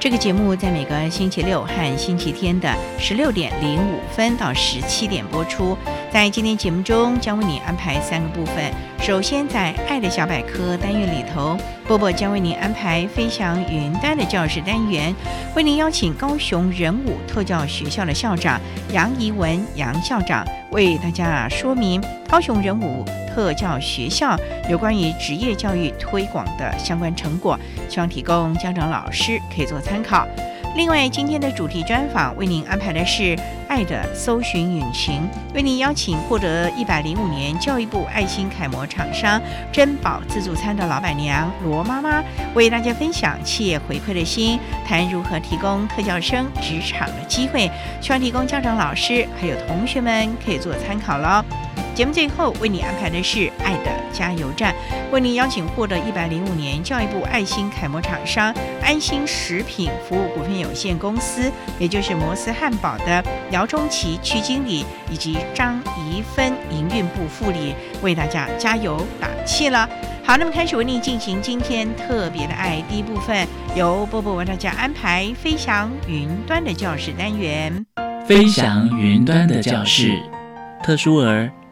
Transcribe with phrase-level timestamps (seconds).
[0.00, 5.76] 这个节目在每个星期六和星期天的十六点零五分到十七点播出。
[6.10, 8.72] 在今天节目中，将为你安排三个部分。
[8.98, 11.54] 首先，在“爱的小百科”单元里头，
[11.86, 15.14] 波波将为您安排“飞翔云端”的教室单元，
[15.54, 18.58] 为您邀请高雄人武特教学校的校长
[18.94, 23.04] 杨怡文杨校长为大家说明高雄人武。
[23.34, 24.36] 特教学校
[24.68, 30.26] 有关于职业教育推广的相关成果，希望提供家长、老师可以做参考。
[30.76, 33.22] 另外，今天的主题专访为您安排的是
[33.68, 39.42] 《爱的搜寻引擎》，为您邀请获得一百零五年教育部爱心楷模厂商
[39.72, 42.22] 珍宝自助餐的老板娘罗妈妈，
[42.54, 47.68] 为大家分享企业回馈的心，谈如何提供特教生职场的机会，
[48.00, 51.44] 希望提供家长、老师还有同学们可以做参考喽。
[52.00, 54.72] 节目最后为你安排的是《爱的加油站》，
[55.12, 69.86] 为您邀请获得一百零五年教育部爱心楷模厂商安心食品服务股份有限公司，也就是摩斯汉堡的姚中奇区经理以及张怡芬营运部副理，为大家加油打气了。
[70.24, 73.46] 好，那么开始为您进行今天特别的爱第一部分，
[73.76, 77.84] 由波波为大家安排飞翔云端的教室单元。
[78.26, 80.18] 飞翔云端的教室，
[80.82, 81.52] 特殊儿。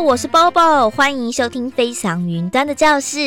[0.00, 3.18] 我是 Bobo，欢迎收听《飞翔云端的教室》。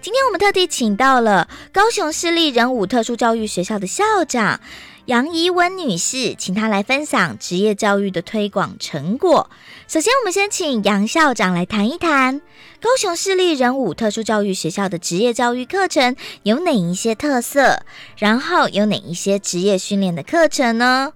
[0.00, 4.60] 今天我们特地请到了高雄市立人武特殊教育学校的校长
[5.04, 9.50] 杨怡文女士，请她来分享职业教育的推广成果。
[9.86, 12.40] 首先，我们先请杨校长来谈一谈
[12.80, 17.82] 高雄市立人武特殊教育学校的职业教育课程有哪一些特色，
[18.16, 21.12] 然后有哪一些职业训练的课程呢？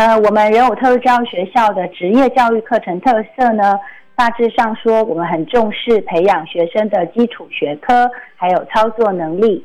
[0.00, 3.78] 呃，我们人武特殊教育学校的职业教育课程特色呢，
[4.16, 9.62] 大致上说，我们很重视培养学生的基础学科，还有操作能力，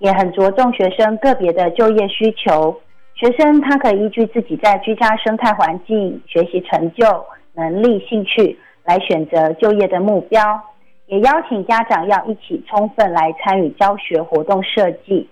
[0.00, 2.78] 也很着重学生个别的就业需求。
[3.14, 7.06] 学生他可以依据自己在居家生态环境、学习成就、
[7.54, 10.60] 能力、兴趣来选择就业的目标。
[11.06, 15.26] 也邀请家长要一起充分来参与教学活动设计，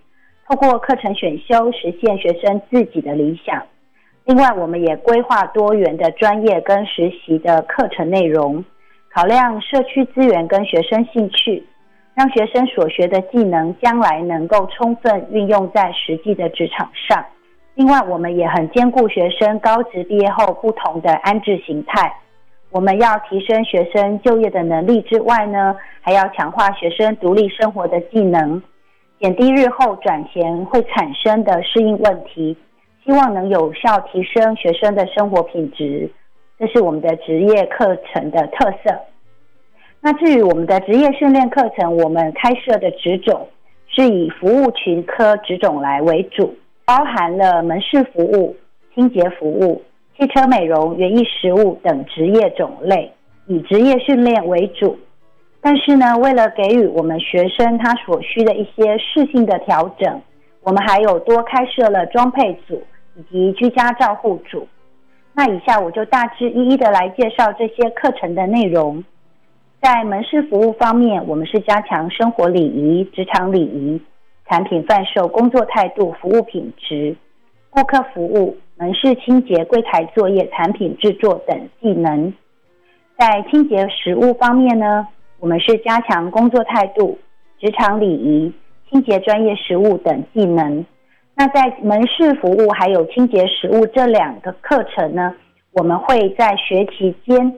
[0.48, 3.62] 透过课程选修实现学生自己的理想。
[4.26, 8.64] 另外，我们也规划多元的专业跟实习的课程内容，
[9.14, 11.64] 考量社区资源跟学生兴趣，
[12.12, 17.24] 让学生所学的技能将来能够充分运用在实际的职场上。
[17.76, 22.12] 另外，我们也很兼顾学生高职毕业后不同的安置形态。
[22.72, 28.60] 我们要提升学生就业的能力之外呢，还要强化学生独立生活的技能，
[29.20, 32.56] 减低日后转衔会产生的适应问题。
[33.06, 36.10] 希望能有效提升学生的生活品质，
[36.58, 38.98] 这是我们的职业课程的特色。
[40.00, 43.46] 那至于我们的职业训练课程，我们开设的职种
[43.86, 46.52] 是以服务群科职种来为主，
[46.84, 48.56] 包含了门市服务、
[48.92, 49.80] 清洁服务、
[50.18, 53.12] 汽车美容、园艺食物等职业种类，
[53.46, 54.98] 以职业训练为主。
[55.60, 60.20] 但是呢，为了给予我们学生他所需的一些适性的调整，
[60.62, 62.82] 我们还有多开设了装配组
[63.16, 64.68] 以及居家照护组。
[65.34, 69.02] 那以下我就大致一一的来介绍这些课程的内容。
[69.82, 74.00] 在门市服务方面，我们是加强生活礼仪、职场礼仪、
[74.48, 77.16] 产品贩售、工作态度、服务品质、
[77.70, 82.32] 顾客服务、门市清洁、柜台作业、产品制作等技能。
[83.18, 85.06] 在清洁食物方面呢？
[85.38, 87.18] 我们是加强工作态度、
[87.60, 88.50] 职场礼仪、
[88.88, 90.84] 清洁专业食物等技能。
[91.38, 95.34] 那在门市服务还有清洁食物这两个课程呢，
[95.72, 97.52] 我们会在学期间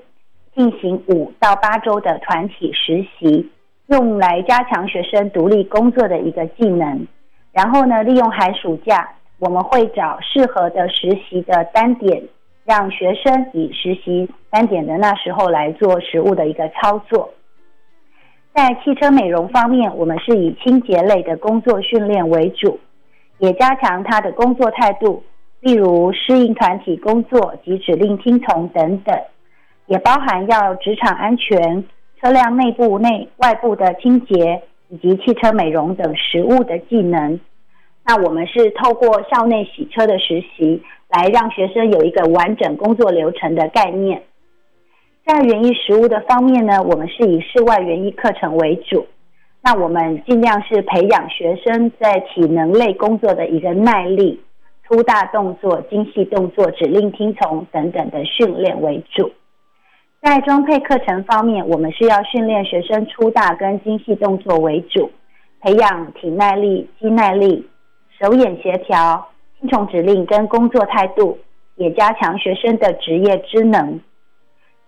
[0.52, 3.48] 进行五到八周的团体实习，
[3.86, 7.06] 用来加强学生独立工作的一个技能。
[7.52, 9.08] 然后呢，利用寒暑假，
[9.38, 12.20] 我们会找适合的实习的单点，
[12.64, 17.32] 让学生以实习单点的那时候来做实物的一个操作。
[18.52, 22.80] 在汽车美容方面，我们是以清洁类的工作训练为主，
[23.38, 25.22] 也加强他的工作态度，
[25.60, 29.16] 例如适应团体工作及指令听从等等，
[29.86, 31.84] 也包含要职场安全、
[32.20, 37.38] 车辆内部内外部的清洁以及汽车美容等实务的技能。
[38.04, 44.22] 那我们是透过校内洗车的实习，来让学生有一个完整工作流程的概念。
[45.26, 49.06] 在园艺食物的方面呢，我们是以室外园艺课程为主。
[49.70, 54.42] 那我们尽量是培养学生在体能类工作的一个耐力、
[54.86, 59.30] 粗大动作、精细动作、指令听从等等的训练为主。
[60.22, 65.10] 在装配课程方面，我们是要训练学生粗大跟精细动作为主，
[65.60, 67.68] 培养体耐力、肌耐力、
[68.18, 69.28] 手眼协调、
[69.60, 71.38] 听从指令跟工作态度，
[71.76, 74.00] 也加强学生的职业知能。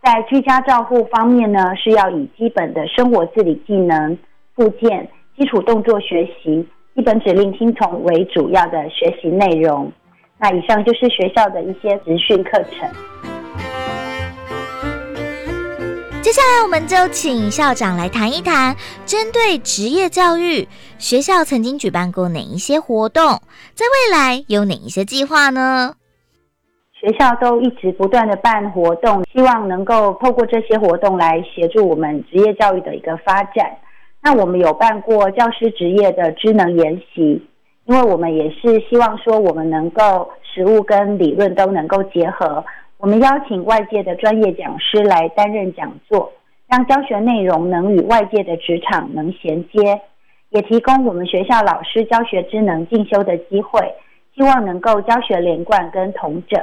[0.03, 4.17] 在居家照护方面呢，是要以基本的生活自理技能、
[4.61, 5.09] 附件、
[5.39, 6.63] 基础动作学习、
[6.95, 9.91] 基本指令听从为主要的学习内容。
[10.39, 12.87] 那以上就是学校的一些职训课程。
[16.21, 18.77] 接下来，我们就请校长来谈一谈，
[19.07, 20.69] 针对职业教育，
[20.99, 23.41] 学校曾经举办过哪一些活动，
[23.73, 25.95] 在未来有哪一些计划呢？
[26.93, 33.75] 学校都一直不断的办活动，希望能够透过这些活动来协助我们职业教育的一个发展。
[34.23, 37.43] 那我们有办过教师职业的职能研习，
[37.87, 42.65] 因为我们也是希望说我们能够实务跟理论都能够结合。
[42.99, 46.31] 我们邀请外界的专业讲师来担任讲座，
[46.69, 50.03] 让教学内容能与外界的职场能衔接，
[50.51, 53.81] 也提供我们学校老师教学职能进修的机会，
[54.37, 56.63] 希望能够教学连贯跟同整。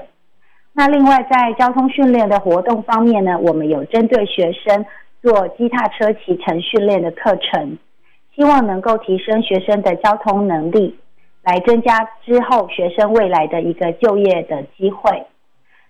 [0.74, 4.86] 那另外，在交通训练的活动方面呢，我们有针对学生
[5.22, 7.78] 做机踏车骑乘训练的课程，
[8.36, 10.98] 希望能够提升学生的交通能力，
[11.44, 15.26] 来增加之后学生未来的一个就业的机会。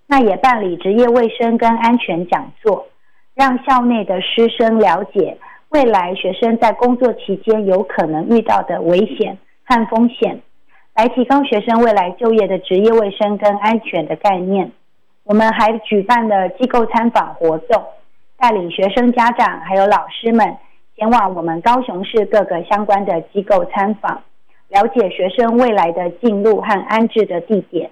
[0.08, 2.88] 那也办理职业卫生跟安全讲座，
[3.36, 5.38] 让校内的师生了解
[5.70, 10.42] 未来学生在工作期间有可能遇到的危险和风险。
[10.96, 14.72] 来提高学生未来就业的职业卫生跟安全的概念。
[15.26, 17.84] 我们还举办了机构参访活动，
[18.38, 20.58] 带领学生、家长还有老师们
[20.96, 24.22] 前往我们高雄市各个相关的机构参访，
[24.70, 27.90] 了解学生未来的进入和安置的地点，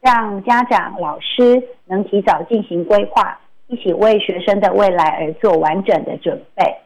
[0.00, 6.76] 让家长、老师能提早进行规划，一起为学生的未来而做完整的准备。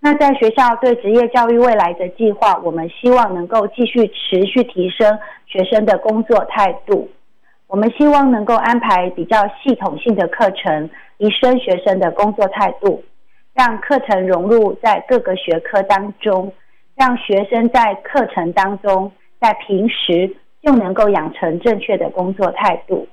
[0.00, 7.08] 那在学校对职业教育未来的计划，我们希望能够继续持续提升学生的工作态度。
[7.66, 13.02] 我们希望能够安排比较系统性的课程，提升学生的工作态度，
[13.54, 16.52] 让课程融入在各个学科当中，
[16.94, 23.06] 让学生在课程当中，在平时就能够养成正确的工作态度。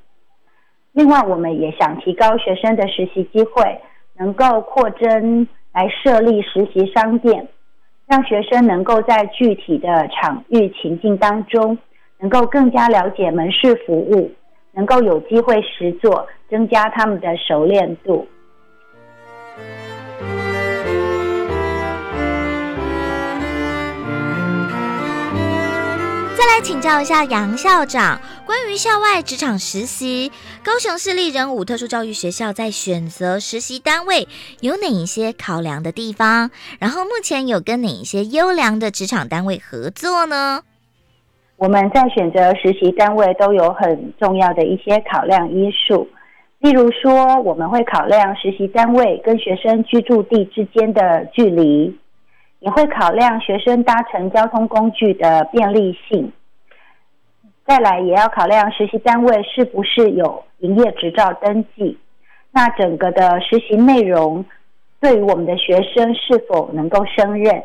[0.92, 3.82] 另外，我们也想提高学生的实习机会，
[4.18, 5.48] 能够扩增。
[5.76, 7.48] 来设立实习商店，
[8.06, 11.76] 让学生能够在具体的场域情境当中，
[12.20, 14.32] 能够更加了解门市服务，
[14.76, 18.28] 能够有机会实做，增加他们的熟练度。
[26.36, 30.32] 再来请教一下杨校长，关于校外职场实习，
[30.64, 34.28] 高雄市立人武特殊教育学校在选择实习单位
[34.60, 36.52] 有哪一些考量的地方？
[36.80, 40.64] 然后目前有跟哪一些优良的职场单位合作呢？
[41.64, 46.06] 我们在选择实习单位都有很重要的一些考量因素，
[46.60, 51.98] 例如说，我们会考量实习单位跟学生居住地之间的距离，
[52.60, 56.34] 也会考量学生搭乘交通工具的便利性。
[57.66, 61.98] 再来，也要考量实习单位是不是有营业执照登记。
[62.52, 64.44] 那整个的实习内容，
[65.00, 67.64] 对于我们的学生是否能够胜任，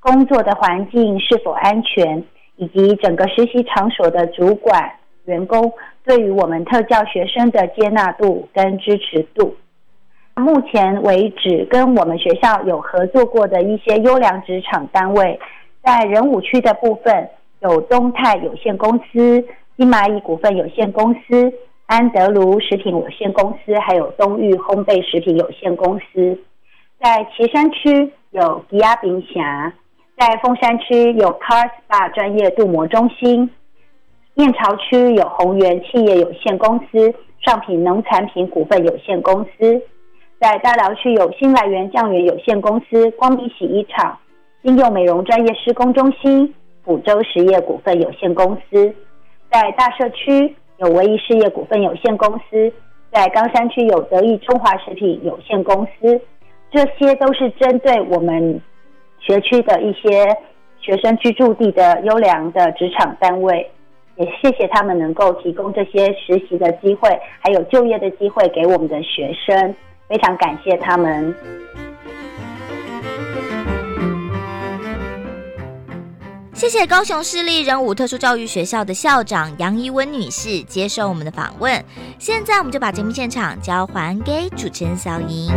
[0.00, 2.24] 工作的环境是否安全，
[2.62, 4.92] 以及整个实习场所的主管
[5.24, 5.72] 员工
[6.04, 9.56] 对于我们特教学生的接纳度跟支持度。
[10.36, 15.40] 目前为止，跟我们学校有合作过的一些优良职场单位，
[15.82, 17.28] 在仁武区的部分。
[17.60, 19.44] 有东泰有限公司、
[19.76, 21.52] 金蚂蚁股份有限公司、
[21.86, 26.36] 安德鲁食品有限公司，还有东裕烘焙食品有限公司。
[26.98, 29.72] 在旗山区有吉亚冰霞，
[30.16, 33.50] 在凤山区有 Car Spa 专业镀膜中心，
[34.34, 39.82] 燕巢区有宏源企业有限公司、上品农产品股份有限公司，
[40.38, 44.18] 在大寮区有新来源酱园有限公司、光明洗衣厂、
[44.62, 46.54] 应用美容专业施工中心。
[46.84, 48.92] 福州实业股份有限公司，
[49.48, 52.72] 在大社区有唯一事业股份有限公司，
[53.12, 56.20] 在冈山区有德意中华食品有限公司，
[56.72, 58.60] 这些都是针对我们
[59.24, 60.36] 学区的一些
[60.80, 63.70] 学生居住地的优良的职场单位，
[64.16, 69.74] 也谢谢他们能够提供这些实习的机会，还有就业的机会给我们的学生，
[70.08, 71.34] 非常感谢他们。
[76.52, 81.84] 谢谢高雄市立人武特殊教育学校的校长杨怡文女士接受我们的访问。
[82.20, 85.50] 现在我们就把节目现场交还给主持人小莹。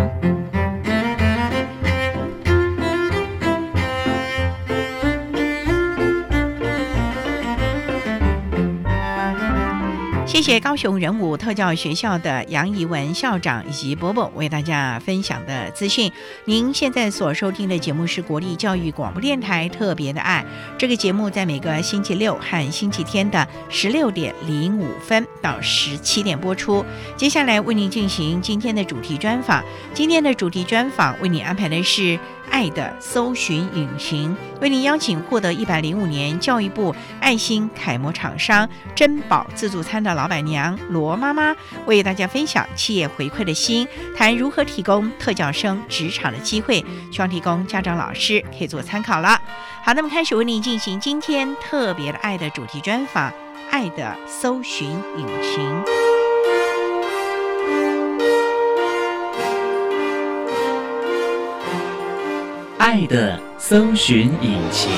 [10.36, 16.12] 谢谢高雄人武特教学校的杨怡文校长以及伯伯为大家分享的资讯。
[16.44, 20.46] 您现在所收听的节目是国立教育广播电台特别的爱，
[20.77, 26.86] 这个节目在每个星期六和星期天的十六点零五分到十七点播出。
[27.15, 29.63] 接下来为您进行今天的主题专访，
[29.94, 32.20] 今天的主题专访为您安排的是。
[32.50, 49.40] 爱的搜寻引擎为您邀请获得一百零五年教育部爱心楷模厂商珍宝自助餐的老板娘罗妈妈，为大家分享企业回馈的心，谈如何提供特教生职场的机会，希望提供家长老师可以做参考了。
[49.84, 53.32] 好，那么开始为您进行今天特别的爱的主题专访，
[53.70, 56.04] 爱的搜寻引擎。
[62.86, 64.92] 爱的搜寻引擎。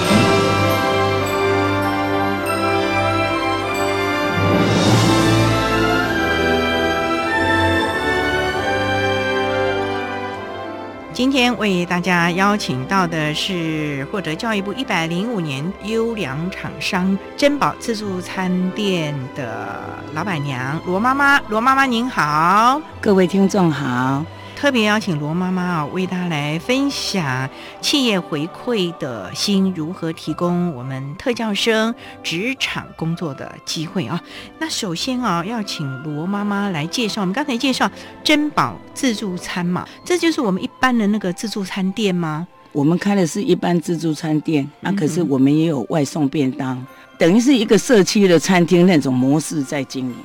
[11.13, 19.65] 今天为大家邀请到的是获得教育部一百零五年优良厂商珍宝自助餐店的
[20.13, 21.39] 老板娘罗妈妈。
[21.47, 24.25] 罗妈妈您好，各位听众好。
[24.57, 27.47] 特别邀请罗妈妈啊，为大家来分享
[27.79, 34.19] 企业回馈的心如何提供我们特教生职场工作的机会啊。
[34.57, 37.21] 那首先啊，要请罗妈妈来介绍。
[37.21, 37.89] 我们刚才介绍
[38.23, 42.47] 珍宝自助餐嘛，这就是我们一般的那个自助餐店吗？
[42.71, 46.83] 我们开的是一般自助餐店，那可是我们也有外送便当，
[47.19, 50.15] 等于是一个社区的餐厅那种模式在经营。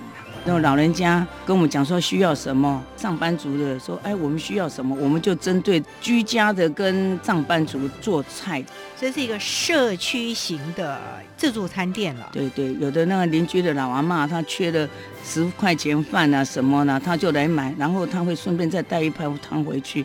[0.44, 8.62] 那老人家跟我们讲说需要什么，上班族的说，哎，我们需要什么，我们就针对居家的跟上班族做菜。
[8.98, 11.00] 这是一个社区型的
[11.36, 12.28] 自助餐店了。
[12.32, 14.88] 对对，有的那个邻居的老阿妈，她缺了
[15.24, 20.04] 十块钱饭啊什么呢，她就来买，然后她会顺便再带一盘汤回去。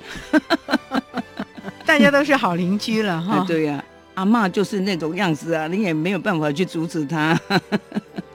[1.84, 3.44] 大家都是好邻居了哈。
[3.50, 7.40] 对呀，阿妈就是那种样子啊，你也没有办法去阻止她。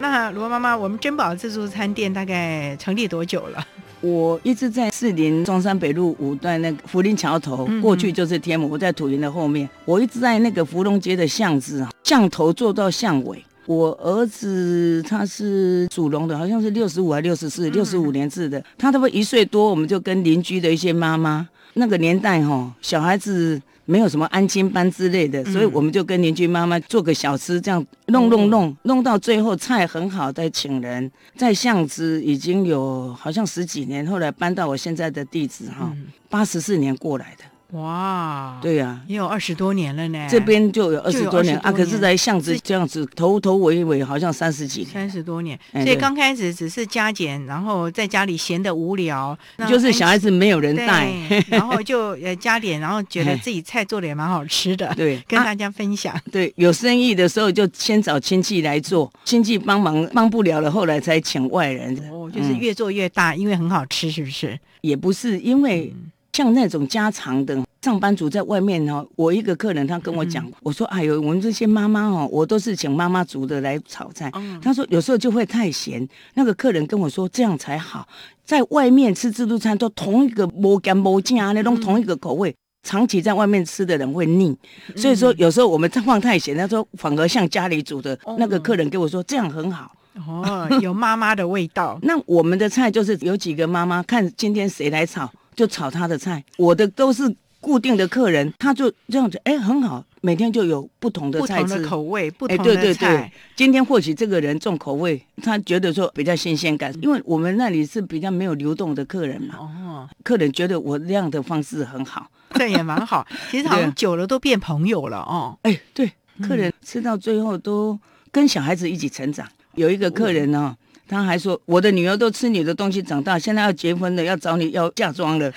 [0.02, 3.64] 那罗妈妈，我们珍宝自助餐店大概成立多久了？
[4.00, 9.68] 我一直在士林中山北路五段那个福林桥头，过去就是天母，我在土林的后面。
[9.85, 13.40] 我一直在那个芙蓉街的巷子啊，巷头做到巷尾。
[13.66, 18.61] 我儿子他是属龙的，好像是六十五还六十四，六十五年制的。
[18.76, 23.62] 他差不多一岁多，我们就跟邻居的一些妈妈，那个年代哈，小孩子。
[23.92, 31.12] 没有什么安亲班之类的，所以我们就跟邻居妈妈做个小吃，这样弄弄弄弄到最后菜很好，再请人。
[31.37, 35.92] 在巷子已经有好像十几年，后来搬到我现在的地址哈，
[36.30, 37.44] 八十四年过来的。
[37.73, 40.26] 哇，对呀、也有二十多年了呢。
[40.31, 49.37] 这边就有二十多年20啊，可是，在巷子这样子头头尾尾好像三十几年，三十多年，所以刚开始只是加减，然后在家里闲得无聊，
[49.67, 51.11] 就是小孩子没有人带，
[51.49, 56.14] 然后就呃加点，然后觉得哎自己菜做的也蛮好吃的，对， 啊跟大家分享。
[56.31, 61.97] 对，有生意的时候就先找亲戚来做，亲戚帮忙帮不了了，后来才请外人。
[62.12, 64.59] 哦，就是嗯越做越大，因为很好吃，是不是？
[64.83, 74.31] 也不是因为嗯像那种家常的上班族在外面哦，我一个客人他跟我讲，嗯我说哎呦，我们这些妈妈哦，我都是请妈妈煮的来炒菜。
[74.35, 78.09] 嗯他说有时候就会太咸，那个客人跟我说这样才好，
[78.47, 82.55] 在外面吃自助餐都同一个无干无净啊，那种同一个口味。
[82.85, 84.57] 长期在外面吃的人会腻，
[84.97, 88.19] 所以说有时候我们放太咸，他说反而像家里煮的。
[88.39, 89.93] 那个客人跟我说这样很好。
[90.27, 91.97] 哦，有妈妈的味道。
[92.03, 96.44] 那我们的菜就是有几个妈妈看今天谁来炒，就炒他的菜。
[96.56, 101.82] 我的都是固定的客人，他就这样子，哎，很好，每天就有不同的菜不同。
[101.82, 112.28] 的口味，不哎，同的对对对菜，，今天或许这个人重口味，他觉得说比较新鲜感，因为我们那里是比较没有流动的客人嘛，哦，客人觉得我这样的方式很好。
[112.54, 113.26] 这也蛮好。
[113.50, 115.56] 其实好像久了都变朋友了哦。
[115.62, 117.99] 哎，对，客人吃到最后都
[118.30, 119.49] 跟小孩子一起成长。
[119.75, 120.76] 有一个客人呢、
[121.12, 125.52] 他还说我的女儿都吃你的东西长大，现在要结婚了，要找你要嫁妆了，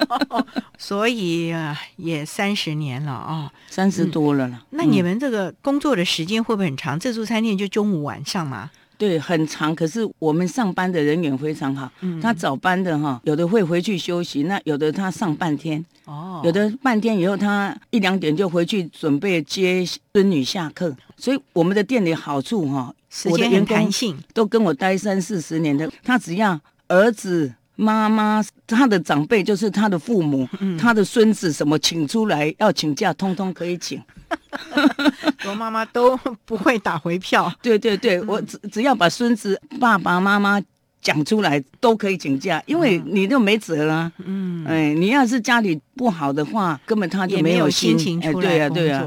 [0.76, 3.50] 所以啊，也三十年了哦。
[3.68, 4.62] 三十多了了。
[4.70, 7.00] 那你嗯们这个工作的时间会不会很长？
[7.00, 8.70] 自助餐店就中午晚上嘛？
[8.98, 11.90] 对很长，可是我们上班的人员非常好。
[12.00, 20.94] 嗯他早班的哈，有的会回去休息，那有的他上半天，哦，有的半天以后他一两点就回去准备接孙女下课。
[21.18, 24.14] 所以我们的店里好处哈，时间很我的员工弹性。
[24.34, 34.02] 都跟我待三四十年的，他只要儿子、妈妈、他的长辈，就是他的父母、嗯他的孙子，什么请出来要请假，通通可以请。
[35.48, 37.50] 我妈妈都不会打回票。
[37.62, 40.60] 对对对，我只只要把孙子、爸爸妈妈
[41.06, 44.10] 讲出来，都可以请假，因为你就没辙了。
[44.24, 49.04] 嗯，哎，你要是家里不好的话，根本他就也没有心情哎，出对呀、对呀。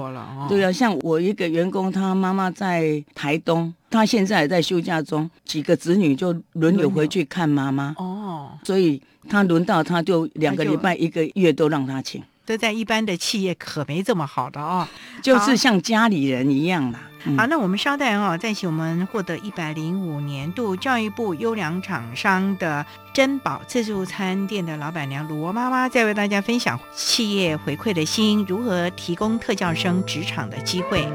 [0.48, 7.94] 对啊，像我一个员工，他妈妈在台东，他现在也在休假中，几个子女就轮流回去看妈妈。
[7.98, 14.88] 哦，所以他轮到他就两个礼拜、一个月都让他请，这在一般的企业可没这么好的哦。
[15.22, 17.00] 就是像家里人一样啦。
[17.26, 22.84] 嗯好，那我们稍待哦，再请我们获得一百零五年度教育部优良厂商的
[23.14, 31.06] 珍宝自助餐店的老板娘罗妈妈，再为大家分享企业回馈的心如何提供特教生职场的机会。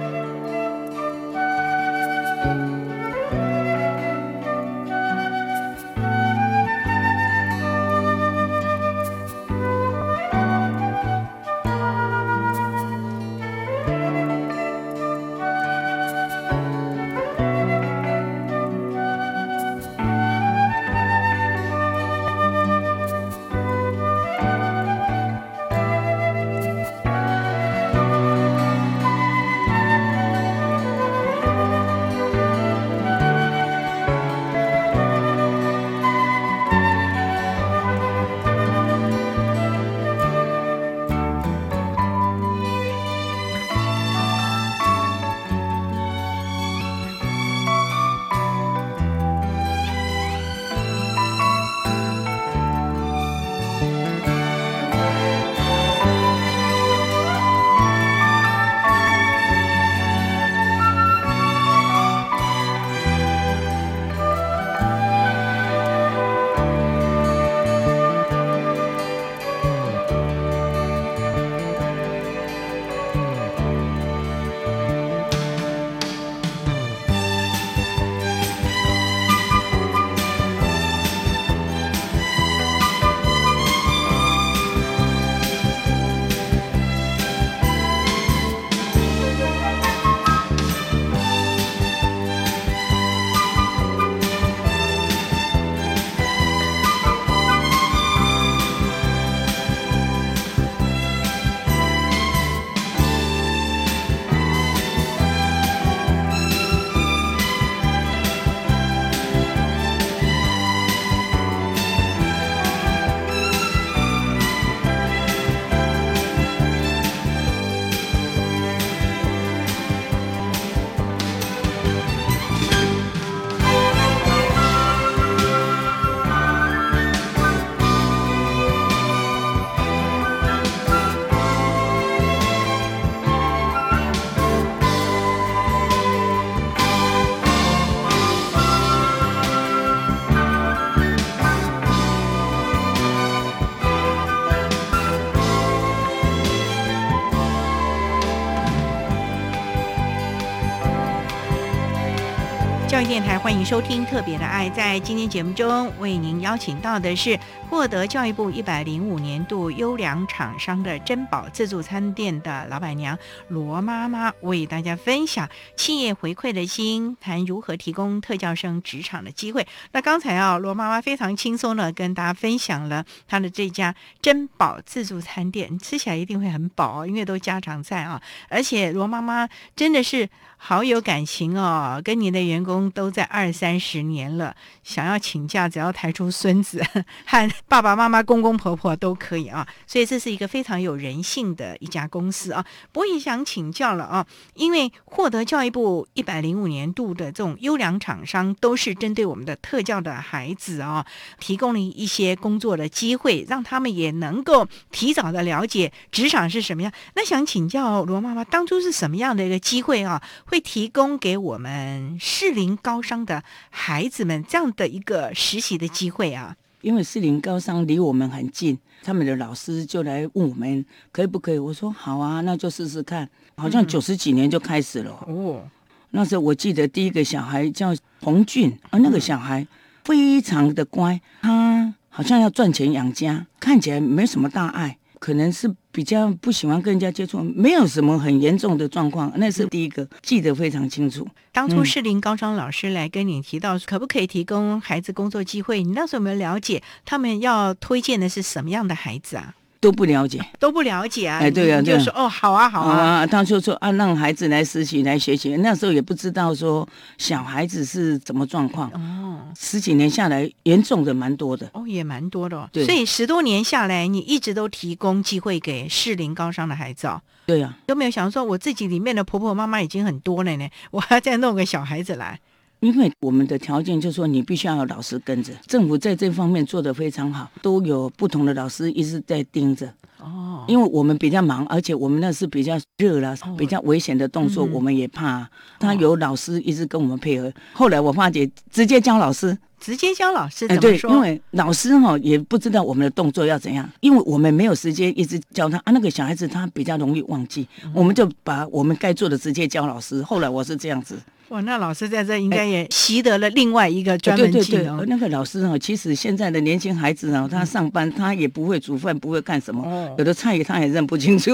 [153.44, 154.70] 欢迎收听《特别的爱》。
[154.72, 169.66] 在今天节目中，为您邀请到的是获得教育部一百零五年度优良厂商的珍宝自助餐店的老板娘罗妈妈，为大家分享企业回馈的心，谈如何提供特教生职场的机会。
[169.92, 178.22] 那刚才啊，罗妈妈非常轻松的跟大家分享了她的这家珍宝自助餐店，吃起来一定会很饱，因为都家常菜啊。
[178.48, 186.82] 而且罗妈妈真的是好有感情哦，跟你的员工都在二三十年了，想要请假，只要抬出孙子
[187.26, 189.66] 和爸爸妈妈、公公婆婆都可以啊。
[189.86, 192.64] 所以这是一个非常有人性的一家公司啊。
[192.94, 201.04] 我也想请教了啊，因为获得教育部一百零五年度的这种优良厂商，都是针对我们的特教的孩子啊，
[201.38, 206.90] 提供了一些工作的机会，让他们也能够提早的了解职场是什么样。
[207.14, 210.22] 那想请教罗妈妈，当初是什么样的一个机会啊，
[210.54, 216.54] 会提供给我们适龄高商的孩子们这样的一个实习的机会啊？
[216.80, 221.58] 因为适龄高商离我们很近，他们的老师就来问我们可以不可以。
[221.58, 223.28] 我说好啊，那就试试看。
[223.56, 225.68] 好像九十几年就开始了哦。
[226.10, 229.66] 那时候我记得第一个小孩叫洪俊，啊，那个小孩
[230.04, 234.98] 非常的乖，他好像要赚钱养家，看起来没什么大碍。
[235.24, 241.26] 可能是比较不喜欢跟人家接触，没有什么很严重的状况，那是第一个记得非常清楚。
[241.50, 245.82] 当初适龄高中老师来跟你提到，可不可以提供孩子工作机会？
[245.82, 249.54] 你那时候有没有了解他们要推荐的是什么样的孩子啊？
[249.84, 251.40] 都不了解，都不了解啊！
[251.40, 253.26] 哎，对啊，就说哦，好啊，好啊。
[253.26, 255.54] 他就说啊，让孩子来实习来学习。
[255.56, 259.40] 那时候也不知道说小孩子是怎么状况哦。
[259.54, 262.66] 十几年下来，严重的蛮多的哦，也蛮多的。
[262.72, 267.20] 对，所以十多年下来，你一直都提供机会给适龄高商的孩子哦。
[267.44, 270.66] 对呀，都没有想说，我自己里面的婆婆妈妈已经很多了呢？
[270.92, 272.40] 我还要再弄个小孩子来？
[272.84, 275.54] 因为我们的条件就是说，你必须要有老师跟着。
[275.66, 279.90] 政府在这方面做得非常好，都有不同的老师一直在盯着。
[280.18, 285.48] 哦，因为我们比较忙，而且我们那是比较热了，比较危险的动作，我们也怕。
[285.78, 287.50] 他有老师一直跟我们配合。
[287.72, 290.66] 后来我发觉，直接教老师，直接教老师。
[290.68, 295.92] 哎，对，因为老师哈也不知道我们的动作要怎样，因为我们没有时间一直教他啊。
[295.92, 300.22] 那个小孩子他比较容易忘记，我们就把我们该做的直接教老师。
[300.22, 301.18] 后来我是这样子。
[301.48, 305.04] 哇，那老师在这应该也习得了另外一个专门技能。
[305.08, 311.52] 那个老师啊，其实现在的年轻孩子啊，他上班他也不会煮饭，不会干什么，有的菜他也认不清楚。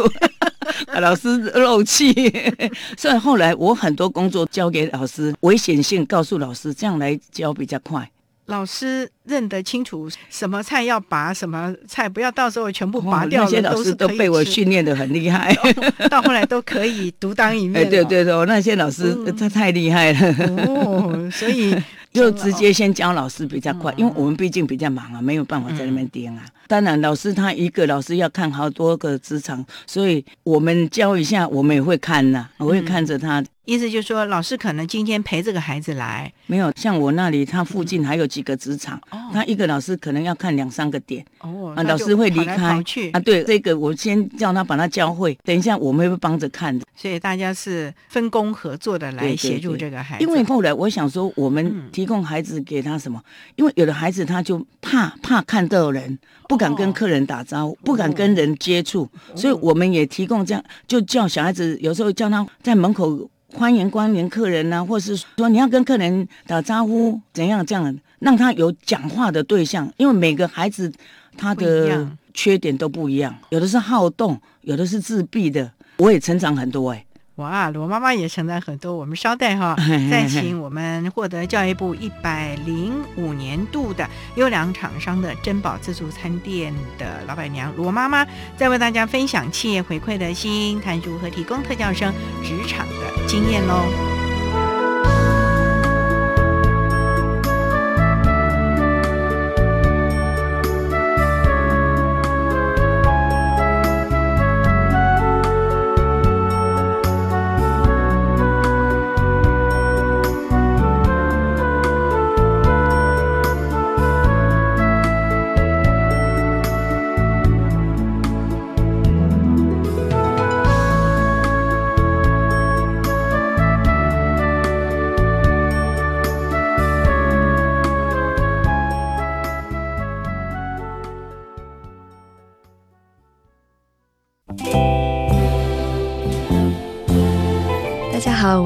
[1.01, 2.13] 老师漏气，
[2.97, 8.09] 所以后来我很多工作交给老师，危险性告诉老师，这样来教比较快。
[8.51, 13.49] 老师认得清楚什么菜要拔，什么菜不要，到时候全部拔掉了。
[13.49, 15.57] 那些老师都被我训练的很厉害，
[16.11, 17.81] 到后来都可以独当一面。
[17.87, 20.19] 哎，对对对，那些老师他太厉害了。
[20.67, 21.75] 哦，所以
[22.13, 26.45] 就直接先教老师比较快，因为我们毕竟比较忙啊，没有办法在那边盯啊。
[26.71, 33.45] 当然，老师他一个老师要看好多个职场，所以我们教一下，我们也会看呐，我会看着他。
[33.65, 39.01] 意思就是说，老师可能今天陪这个孩子来，没有像我那里，他附近还有几个职场，
[39.33, 41.25] 他一个老师可能要看两三个点。
[41.41, 42.81] 哦，啊，老师会离开
[43.13, 46.85] 啊，对，这个我先叫他把他教会，等一下我们会帮着看的。
[46.97, 50.25] 所以大家是分工合作的来协助这个孩子。
[50.25, 53.21] 因为后来我想说，我们提供孩子给他什么？
[53.57, 63.31] 因为有的孩子他就怕怕看到人，不敢跟客人打招呼，不敢跟人接触，所以我们也提供这样，就叫小孩子有时候叫他在门口。
[63.53, 69.93] 欢迎光临客人呐，或是说你要跟客人打招呼，怎样这样让他有讲话的对象？
[69.97, 70.93] 因为每个孩子
[71.37, 75.73] 他的缺点都不一样，有的是好动，有的是自闭的。
[75.97, 77.05] 我也成长很多哎。
[77.41, 78.95] 哇，罗妈妈也承担很多。
[78.95, 79.75] 我们稍待哈，
[80.11, 88.27] 再请我们获得教育部一百零五年度的优良厂商的珍宝自助餐店的老板娘罗妈妈，
[88.57, 94.10] 再为大家分享企业回馈的心，谈如何提供特教生职场的经验喽。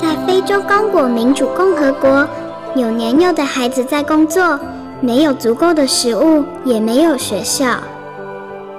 [0.00, 2.26] 在非洲刚果民主共和国，
[2.74, 4.58] 有年幼的孩子在工作，
[5.00, 7.78] 没有足够的食物，也没有学校。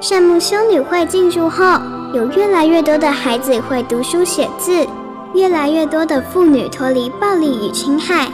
[0.02, 1.80] 善牧修女会进驻后，
[2.14, 4.86] 有越来越多的孩子会读书写字，
[5.34, 8.28] 越来越多的妇女脱离暴力与侵害。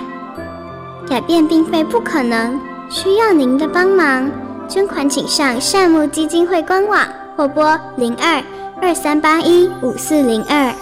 [1.08, 2.60] 改变并非不可能，
[2.90, 4.32] 需要您的帮忙。
[4.68, 7.00] 捐款请上善牧基金会官网
[7.38, 8.44] 或拨零二
[8.82, 10.74] 二三八一五四零二。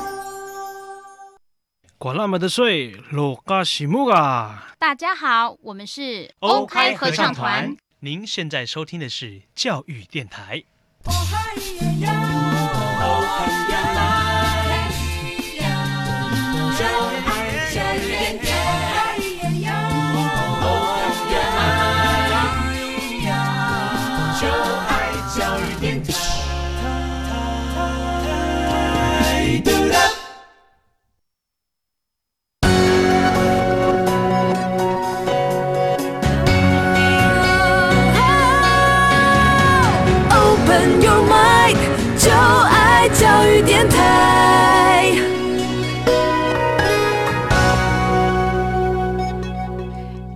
[2.03, 4.73] 管那么的水，罗嘎西木啊！
[4.77, 7.73] 大家好，我们是 OK 合唱团。
[8.01, 10.65] 您现在收听的是教育电台。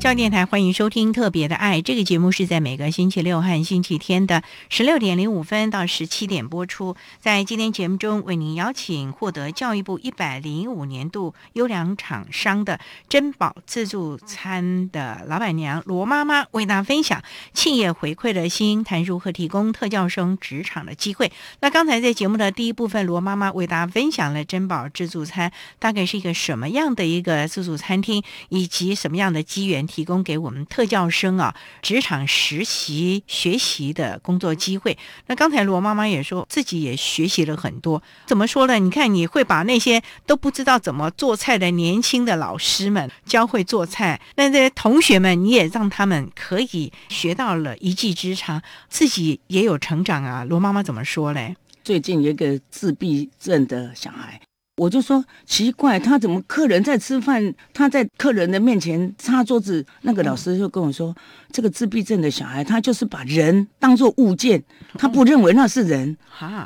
[0.08, 6.96] 教电台欢迎收听《特别的爱》这个节目，是在每个星期六和星期天的十六点零五分到十七点播出。
[7.20, 17.22] 在今天节目中，为您邀请获得教育部一百零五年度优良厂商的珍宝自助餐的老板娘罗妈妈，为大家分享
[17.54, 21.34] 企业回馈的心，谈如何提供特教生职场的机会。
[21.60, 29.86] 那刚才在节目的第一部分，罗妈妈为大家分享了珍宝自助餐大概是一个什么样的一个自助餐厅，以及什么样的机缘。
[29.98, 34.96] 提供给我们特教生啊，职场实习学习的工作机会。
[35.26, 38.04] 那刚才罗妈妈也说自己也学习了很多。
[38.28, 38.78] 怎么说呢？
[38.78, 50.44] 你看，你会把那些都不知道怎么做菜的年轻的老师们教会做菜，那这些同学们你也让他们可以学到了一技之长，自己也有成长啊。
[50.44, 51.56] 罗妈妈怎么说嘞？
[51.84, 54.40] 最近有一个自闭症的小孩。
[54.78, 61.16] 我就说奇怪，他怎么客人在吃饭，他在客人的面前擦桌子，那个老师就跟我说，
[61.52, 64.64] 这个自闭症的小孩，他就是把人当做物件，
[64.94, 66.16] 他不认为那是人。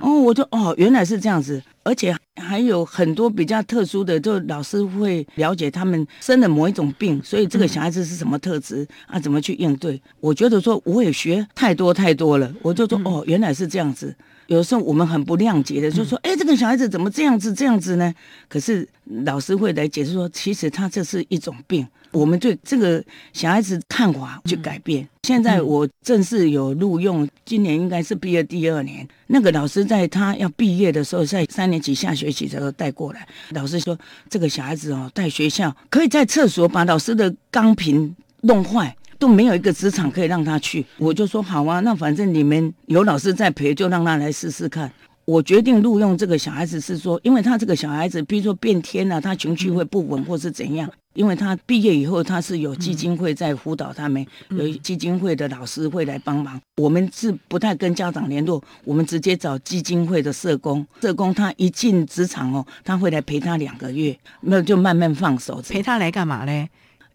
[0.02, 10.02] 哦，我就哦，原来是这样子，而且还有很多比较特殊的，就老师会了解他们生了某一种病，所以这个小孩子是什么特质啊，怎么去应对？
[10.19, 14.13] 我觉得说我也学太多太多了，我就说哦，原来是这样子。
[14.51, 18.13] 有时候我们很不谅解的，就说：“哎，这个小孩子怎么这样子这样子呢？”
[18.49, 18.85] 可是
[19.23, 25.07] 老师会来解释说：“其实他这是一种病。”我们对这个小孩子看法去改变。
[25.23, 29.07] 现在我正式有录用，今年应该是毕业第二年。
[29.27, 33.25] 那个老师在他要毕业的时候，在三年级下学期的时候带过来。
[33.51, 33.97] 老师说
[34.29, 44.91] ：“这个小孩子哦，在学校可以在厕所把老师的钢瓶弄坏。”都没有一个职场可以让他去，我就说好啊，那反正你们有老师在陪，就让他来试试看。
[45.25, 50.89] 我决定录用这个小孩子是说，因为他这个小孩子，比如说变天了，他情绪会不稳或是怎样。
[51.13, 56.60] 因为他毕业以后，他是有基金会在辅导他们，有基金会的老师会来帮忙。
[56.77, 60.84] 我们是不太跟家长联络，我们直接找基金会的社工。
[61.01, 65.62] 社工他一进职场哦，他会来陪他两个月，那就慢慢放手。
[65.69, 66.67] 陪他来干嘛嘞？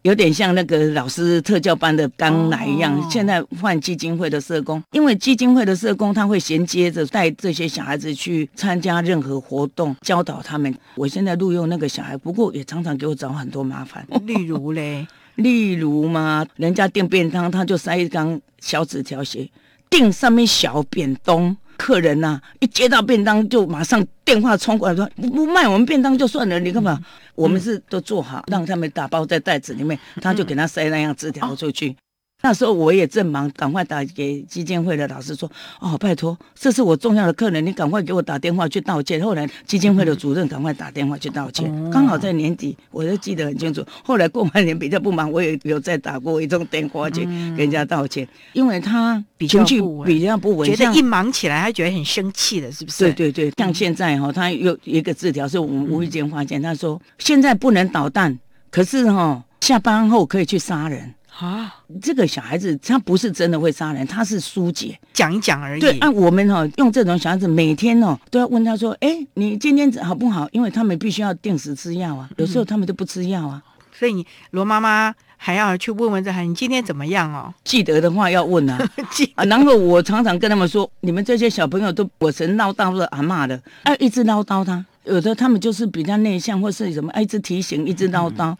[0.03, 10.73] 有点像那个老师特教班的刚来一样，现在换基金会的社工，因为基金会的社工他会衔接着带这些小孩子去参加任何活动，教导他们。
[10.95, 14.05] 我现在录用那个小孩，不过也常常给我找很多麻烦。
[14.25, 15.05] 例如嘞，
[15.35, 19.49] 例如嘛，人家订便当，他就塞一张小纸条写
[19.89, 21.55] 订上面小扁东。
[21.77, 26.99] 客人呐、一接到便当就马上电话冲过来说不不卖我们便当就算了，你干嘛？
[27.35, 31.95] 我们是都做好，让他们打包在袋子里面，他就给他塞那样纸条出去。
[32.43, 43.83] 那时候我也正忙，赶快打给基金会的老师说：“哦，拜托，这是我重要的客人，你赶快给我打电话去道歉。”后来基金会的主任赶快打电话去道歉，刚好在年底，我就记得很清楚。
[44.03, 53.11] 后来过完年比较不忙，我也有再打过一通电话去给人家道歉，因为他情绪比较不稳，像觉得一忙起来，他觉得很生气的，是不是？
[53.13, 58.37] 对对对，像现在哈、他有一个字条是我们无意间发现，他说现在不能捣蛋，
[58.69, 61.15] 可是哈、下班后可以去杀人。
[61.39, 61.71] 啊，
[62.01, 64.97] 这个小孩子他不是真的会杀人，他是疏解。
[65.13, 65.79] 讲一讲而已。
[65.81, 70.47] 对，按、我们哈、用这种小孩子每天哦都要问他说，哎，你今天好不好？
[70.51, 73.61] 因为他们必须要定时吃药啊，有时候他们都不吃药啊。
[73.93, 77.53] 所以你罗妈妈还要去问问这孩子，你今天怎么样哦？
[77.63, 78.77] 记得的话要问啊，
[79.35, 88.55] 啊，然后我常常跟他们说，你们这些小朋友都我神唠叨的阿骂的，啊，一直唠叨他，有的他们就是比较内向或是什么，啊，一直提醒，一直唠叨，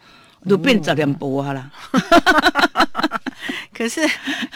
[0.46, 1.70] 都变十两波啊啦。
[3.72, 4.00] 可是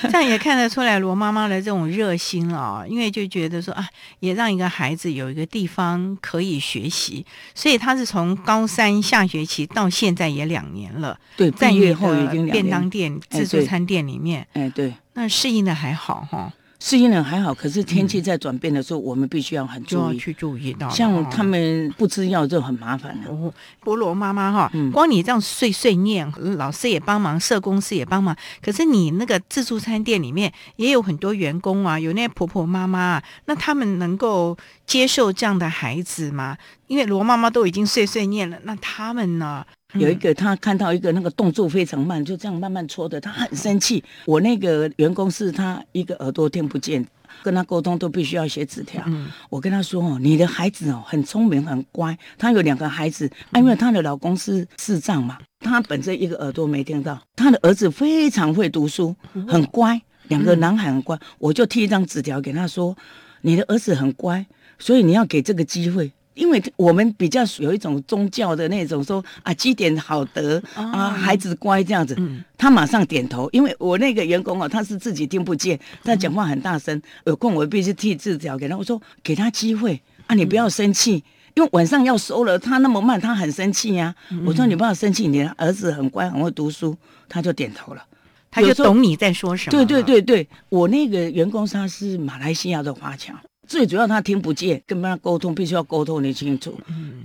[0.03, 12.51] 这样也看得出来罗妈妈的这种热心啊、因为就觉得说啊，也让一个孩子有一个地方可以学习，所以他是从高三下学期到现在也两年了，对，在你毕业后已的经两年。
[12.51, 16.53] 便当店、自助餐店里面，哎，对，那适应的还好哈，
[16.85, 20.01] 适应了还好，可是天气在转变的时候，我们必须要很注意。
[20.01, 23.31] 就要去注意到像他们不吃药就很麻烦了。
[23.31, 28.37] 哦，菠萝妈妈哈，嗯光你这样碎碎念，老师也帮忙，社公司也帮忙。
[28.61, 36.59] 可是你那个自助餐店里面也有很多员工啊，有那些婆婆妈妈啊，那他们能够接受这样的孩子吗？
[36.89, 39.65] 因为罗妈妈都已经碎碎念了，那他们呢？
[39.95, 44.03] 有一个他看到一个那个动作非常慢，就这样慢慢搓的，他很生气。
[44.25, 47.07] 我那个员工是他一个耳朵听不见，
[47.43, 49.03] 跟他沟通都必须要写纸条。
[49.07, 59.15] 嗯我跟他说哦，你的孩子哦很聪明很乖，他有两个孩子，啊因为她的老公是视障嘛，他本身一个耳朵没听到，他的儿子非常会读书，
[59.47, 62.97] 很乖，两个男孩很乖，我就贴一张纸条给他说，
[63.43, 64.47] 你的儿子很乖，
[64.79, 66.11] 所以你要给这个机会。
[66.35, 72.17] 因为我们比较有一种宗教的那种说啊积点好德啊，孩子乖这样子，
[72.57, 73.49] 他马上点头。
[73.53, 81.23] 因为我那个员工哦，他是自己听不见，他讲话很大声，有空我必须递字条给他，我说给他机会啊，你不要生气。
[81.55, 84.15] 因为晚上要收了，他那么慢，他很生气呀、
[84.47, 86.97] 我说你不要生气，你的儿子很乖，很会读书，
[87.29, 88.03] 他就点头了。
[88.51, 89.85] 他就懂你在说什么了。
[89.87, 93.35] 对对对对，我那个员工他是马来西亚的华侨，
[93.73, 96.79] 最主要他听不见，跟他沟通必须要沟通的清楚。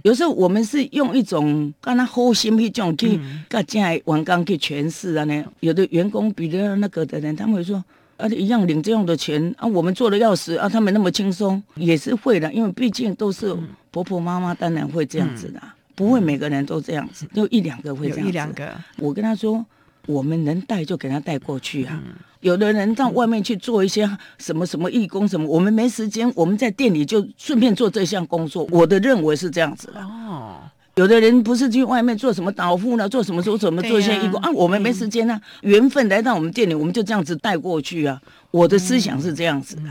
[0.04, 5.44] 有时候我们是用一种跟他好心去这种去跟进来员工去诠释啊呢。
[5.60, 7.84] 有的员工比较那个的人，他们会说。
[8.16, 13.56] 啊，一样领这样的钱啊，我们做的要死啊，他们那么轻松，也是会的，因为毕竟都是
[13.92, 18.30] 婆婆妈妈，当然会这样子的啊，不会每个人都这样子，就一两个会这样子。
[18.30, 19.64] 一两个，我跟他说，
[20.08, 22.02] 我们能带就给他带过去啊。
[22.04, 28.64] 嗯有的人到外面去做一些什么什么义工什么，我们没时间，我们在店里就顺便做这项工作。
[28.70, 30.00] 我的认为是这样子的。
[30.02, 30.58] 哦，
[30.96, 38.22] 有的人不是去外面做什么导护呢，做什么做什么做一些义工啊，我们没时间啊，缘分来到我们店里，我们就这样子带过去啊。
[38.52, 39.90] 我的思想是这样子的。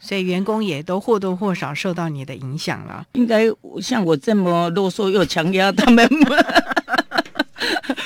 [0.00, 3.06] 所以员工也都或多或少受到你的影响了。
[3.12, 3.44] 应该
[3.80, 6.06] 像我这么啰嗦又强压他们，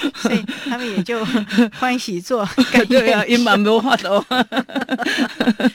[0.16, 1.24] 所以他们也就
[1.78, 2.48] 欢喜做，
[2.88, 4.24] 对啊，也蛮没话的。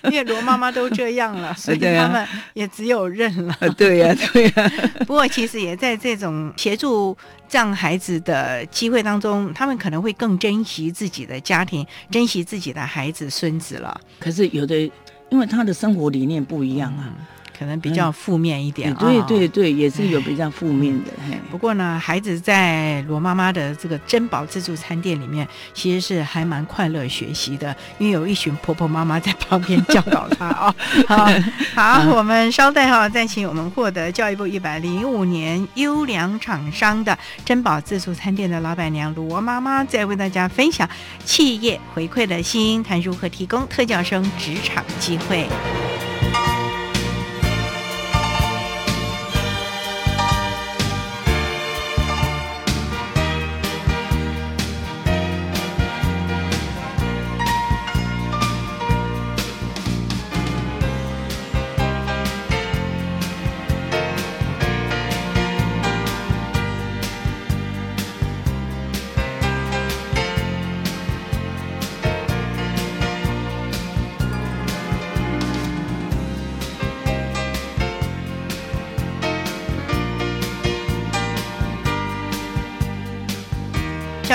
[0.05, 3.55] 因为罗妈妈都这样了，所以他们也只有认了。
[3.77, 13.99] 对呀、对呀、不过其实也在这种协助这样孩子的机会当中，他们可能会更珍惜自己的家庭，珍惜自己的孩子、孙子了。
[14.19, 14.91] 可是有的，
[15.29, 17.13] 因为他的生活理念不一样啊，
[17.57, 21.11] 可能比较负面一点、哎对啊对对，也是有比较负面的。
[21.27, 30.75] 嘿不过呢，孩子在罗妈妈的这个珍宝自助餐店里面，其实是还蛮快乐学习的，因为有一群婆婆妈妈在旁边教导他哦。
[31.07, 31.27] 好，
[31.75, 40.89] 好，我们稍待哈，再请我们获得教育部一百零五年优良厂商的珍宝自助餐店的老板娘罗妈妈，再为大家分享
[41.23, 45.47] 企业回馈的心，谈如何提供特教生职场机会。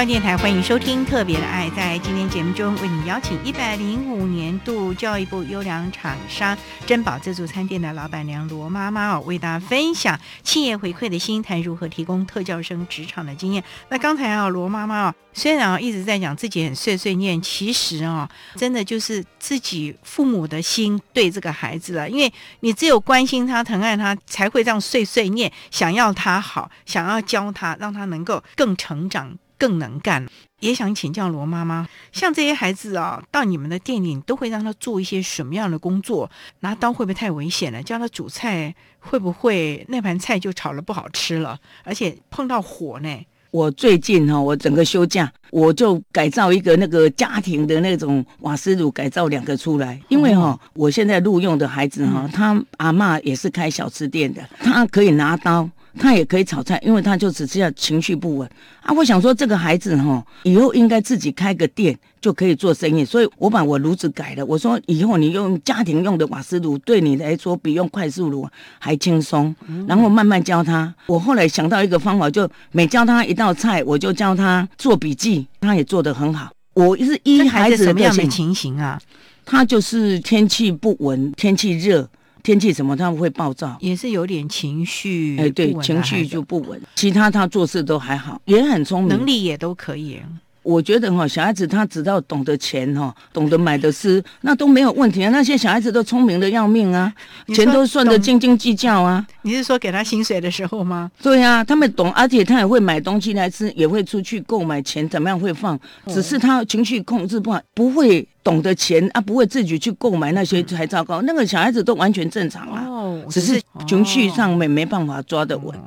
[0.00, 1.68] 教育电台欢迎收听《特别的爱》。
[1.76, 13.62] 在今天节目中，为你邀请一百零五年度教育部优良厂商珍宝自助餐店的老板娘罗妈妈哦，为大家分享企业回馈的心态，如何提供特教生职场的经验。
[13.90, 18.26] 那刚才啊，罗妈妈哦，虽然啊一直在讲自己很碎碎念，其实啊，
[18.56, 29.36] 真的就是自己父母的心对这个孩子了，因为你只有关心他、疼爱他，才会这样碎碎念，想要他好，想要教他，让他能够更成长。
[29.60, 30.26] 更能干，
[30.60, 36.30] 也想请教罗妈妈，像这些孩子啊，到你们的店里，你都会让他做一些什么样的工作？
[36.60, 37.82] 拿刀会不会太危险了？
[37.82, 41.58] 教他煮菜，会不会那盘菜就炒了不好吃了？
[41.84, 43.26] 而且碰到火呢？
[43.50, 50.00] 我最近哈，我整个休假，我就改造一个那个家庭的那种瓦斯炉，改造两个出来。
[50.08, 55.68] 因为哈，我现在录用的孩子哈，他阿妈也是开小吃店的，他可以拿刀。
[55.98, 58.48] 他也可以炒菜，因为他就只是要情绪不稳
[58.82, 58.92] 啊。
[58.94, 64.44] 我想说，这个孩子哈，以后应该自己开个店就可以做生意，所以我把我炉子改了。
[64.44, 69.54] 我说以后你用家庭用的瓦斯炉，对你来说比用快速炉还轻松。
[69.86, 70.94] 然后慢慢教他。
[71.06, 76.50] 我后来想到一个方法，就每教他一道菜，我就教他做笔记，他也做得很好。
[76.74, 79.00] 我是一孩子什么样的情形啊？
[79.44, 82.08] 他就是天气不稳，天气热。
[82.42, 86.80] 天气什么他会暴躁，也是有点情绪，哎，对，情绪就不稳。
[86.94, 90.18] 其他他做事都还好，也很聪明，能力也都可以。
[90.62, 95.30] 我觉得哈，小孩子他只要懂得钱哈，懂得买的吃，那都没有问题啊。
[95.30, 97.10] 那些小孩子都聪明的要命啊，
[97.54, 99.26] 钱都算得斤斤计较啊。
[99.40, 101.10] 你是说给他薪水的时候吗？
[101.22, 105.80] 对呀，他们懂，而且他也会买东西来吃，也会出去购买，钱怎么样会放？
[106.06, 108.28] 只是他情绪控制不好，不会。
[108.42, 111.20] 懂得钱啊，不会自己去购买那些才糟糕。
[111.22, 112.86] 那个小孩子都完全正常啊，
[113.28, 115.78] 只是情绪上面没办法抓得稳。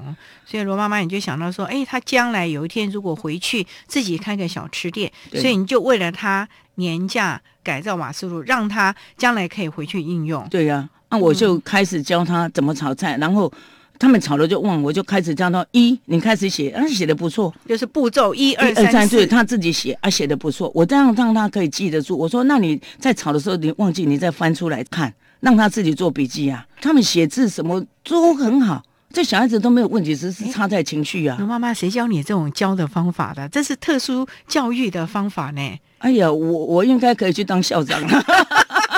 [0.45, 10.47] 所以罗妈妈你就想到说，哎，他将来有一天如果回去自己开个小吃店，所以你就为了他年假改造瓦斯炉，让他将来可以回去应用。
[10.49, 13.51] 对呀，那我就开始教他怎么炒菜，然后。
[13.99, 22.17] 他们吵了就忘，我就开始教他一，你开始写，啊，写的不错，就是步骤一二三四，他自己写，啊，写的不错，我这样让他可以记得住。
[22.17, 26.65] 我说，那你在吵的时候，你忘记，你再翻出来看，让他自己做笔记啊。
[26.81, 28.83] 他们写字什么都很好，
[29.13, 31.37] 这小孩子都没有问题，只是差在情绪啊。
[31.37, 33.47] 妈妈，谁教你这种教的方法的？
[33.47, 35.61] 这是特殊教育的方法呢。
[35.99, 38.01] 哎呀，我我应该可以去当校长。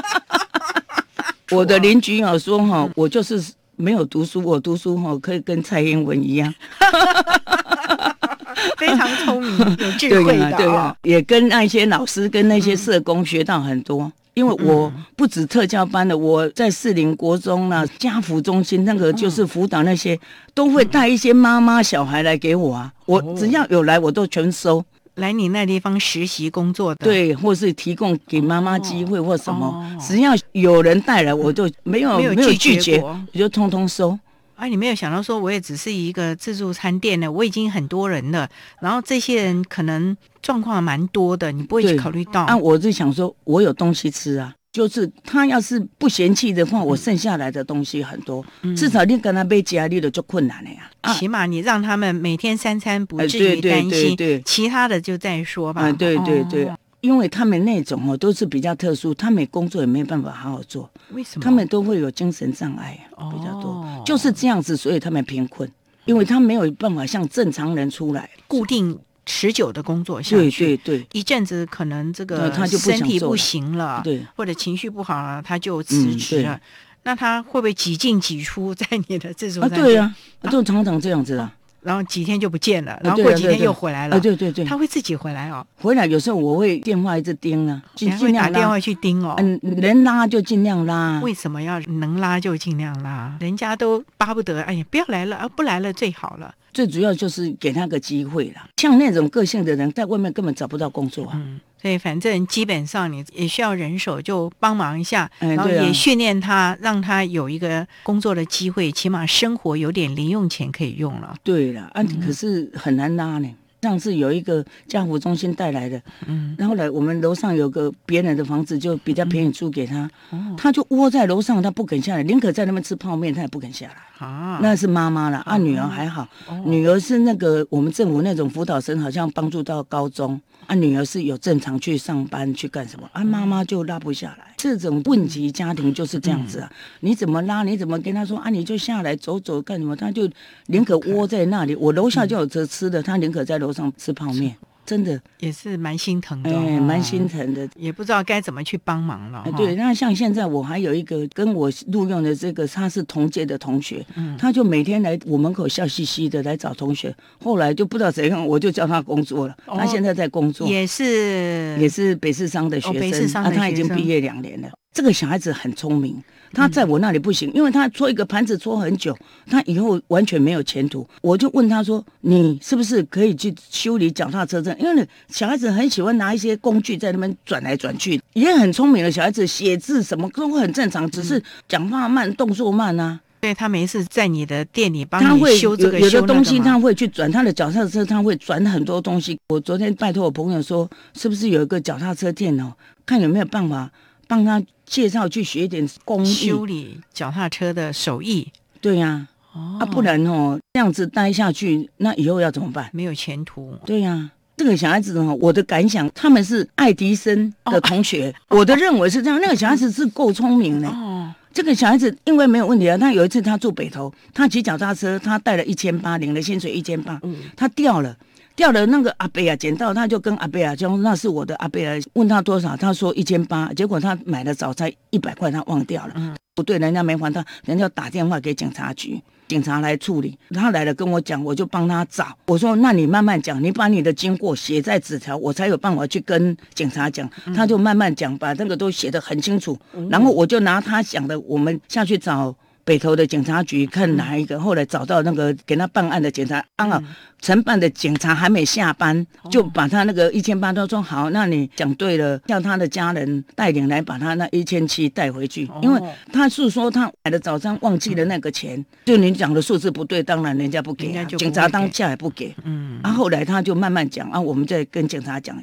[1.52, 3.44] 我的邻居啊说哈，我就是。
[3.78, 6.54] 没有读书，我读书哈可以跟蔡英文一样，
[8.78, 14.12] 非常聪明有智慧的，对啊，也跟那些老师跟那些社工学到很多。
[14.34, 20.20] 因为我不止特教班的，我在士林国中呢，家福中心那个就是辅导那些，
[20.54, 24.84] 都会带一些妈妈小孩来给我啊，我只要有来我都全收。
[25.16, 34.18] 来你那地方实习工作的，对，或是提供给妈妈机会或什么，只要有人带来，我就没有没有拒绝，我就通通收。
[34.56, 38.50] 哎，你没有想到说，我也只是一个自助餐店呢，我已经很多人了，
[38.80, 42.44] 然后这些人可能状况蛮多的，你不会去考虑到。
[42.44, 44.54] 啊，我就想说，我有东西吃啊。
[44.76, 48.46] 就是他要是不嫌弃的话，我剩下来的东西很多，
[48.76, 51.14] 至少你跟他被加力了就困难了呀。
[51.14, 55.90] 起码你让他们每天三餐不至于担心，其他的就再说吧。
[55.94, 56.70] 对对对，
[57.00, 60.92] 因为他们那种哦都是比较特殊，他们工作也没有办法好好做。
[61.12, 61.42] 为什么？
[61.42, 63.00] 他们都会有精神障碍
[63.32, 65.72] 比较多，就是这样子，所以他们贫困，
[66.04, 69.00] 因为他没有办法像正常人出来固定。
[69.26, 76.60] 持久的工作下去，对对对，一阵子可能这个身体不行了，对，或者情绪不好了，他就辞职了。
[77.04, 79.62] 那他会不会几进几出在你的这种？
[79.64, 80.16] 啊，对呀，
[80.50, 81.54] 就常常这样子啊。
[81.82, 84.20] 然后几天就不见了，然后过几天又回来了。
[84.20, 85.64] 对对对，他会自己回来哦。
[85.76, 89.36] 回来有时候我会电话一直盯啊，尽量打电话去盯哦。
[89.38, 91.20] 嗯，能拉就尽量拉。
[91.22, 93.38] 为什么要能拉就尽量拉？
[93.40, 96.56] 人家都巴不得，哎呀，不要来了，啊不来了最好了。
[96.76, 98.70] 最主要就是给他个机会了。
[98.76, 101.32] 像那种个性的人，在外面根本找不到工作啊。
[101.36, 111.34] 嗯，所以反正基本上你也需要人手，就帮忙一下，然后也训练他，让他有一个工作的机会，起码生活有点零用钱可以用了。
[111.46, 113.50] 对了，啊，可是很难拉呢。
[113.86, 120.10] 上次有一个家福中心带来的，嗯，然后来我们楼上有个别人的房子，就比较便宜租给他，
[120.58, 123.94] 他就窝在楼上，他不肯下来，宁可在那边吃泡面，他也不肯下来。
[124.18, 126.28] 啊，那是妈妈了，啊，女儿还好，
[126.66, 130.42] 女儿是那个我们政府那种辅导生，好像帮助到高中。
[130.68, 133.08] 啊，女儿是有正常去上班去干什么？
[133.14, 134.46] 啊，妈妈就拉不下来。
[134.58, 136.72] 这种问题家庭就是这样子啊。
[137.02, 137.62] 你怎么拉？
[137.62, 138.50] 你怎么跟他说啊？
[138.50, 139.96] 你就下来走走干什么？
[139.96, 140.28] 他就
[140.68, 141.76] 宁可窝在那里。
[141.76, 144.56] 我楼下就有车吃的，他宁可在楼上吃泡面。
[144.86, 147.68] 真的也是蛮心疼的、蛮心疼的。
[147.76, 149.42] 也不知道该怎么去帮忙了。
[149.44, 157.12] 哎，对，那像现在我还有一个跟我录用的这个，他是同届的同学，嗯他就每天来我门口笑嘻嘻的来找同学，
[157.44, 159.58] 后来就不知道怎样，我就叫他工作了。
[159.66, 164.70] 哦他现在在工作，也是也是北市商的学哦北市生，啊，商的学生他已经毕业两年了。
[164.94, 166.24] 这个小孩子很聪明，
[166.56, 169.16] 他在我那里不行，因为他搓一个盘子搓很久，
[169.48, 171.08] 他以后完全没有前途。
[171.22, 174.80] 我就问他说：“你是不是可以去修理脚踏车这样？
[174.80, 183.20] 因为小孩子很喜欢拿一些工具在那边转来转去，也很聪明的小孩子，写字什么都很正常，只是讲话慢，动作慢啊。
[183.42, 189.38] 对他没事在你的店里帮你他会修这个有的东西，他会去转他的脚踏车，他会转很多东西。
[189.50, 192.74] 我昨天拜托我朋友说，是不是有一个脚踏车店哦，
[193.06, 193.92] 看有没有办法
[194.28, 198.48] 帮他介绍去学一点工艺修理脚踏车的手艺。
[198.82, 202.90] 对呀、哦啊，不然哦这样子待下去，那以后要怎么办？
[202.94, 203.74] 没有前途。
[203.86, 209.40] 对呀、这个小孩子哦，我的感想，他们是爱迪生的同学， 我的认为是这样。
[209.42, 210.88] 那个小孩子是够聪明的。
[210.88, 217.20] 哦，这个小孩子因为没有问题啊，他有一次他住北投，他骑脚踏车，他带了一千八，领了薪水一千八，
[217.56, 218.16] 他掉了。
[218.56, 226.14] 掉了那个阿贝啊，捡到他就跟阿贝啊说那是我的阿贝啊，问他多少，他说一千八，结果他买了早餐一百块，他忘掉了，
[226.56, 239.78] 不对，人家没还他，人家打电话给警察局，警察来处理，他来了跟我讲，我就帮他找，我说那你慢慢讲，你把你的经过写在纸条，我才有办法去跟警察讲，他就慢慢讲，把那个都写得很清楚，
[240.10, 242.56] 然后我就拿他讲的，我们下去找。
[242.86, 247.02] 北投的警察局看哪一个，后来找到那个给他办案的警察，刚好
[247.42, 256.00] 承办的警察还没下班，就把他那个一千八都说好，那你讲对了，叫他的家人带领来把他那一千七带回去，因为
[256.32, 265.56] 他是说他买的早餐忘记了那个钱，就你讲的数字不对，当然人家不给、警察当下也不给，嗯，啊，后来他就慢慢讲啊，我们再跟警察讲。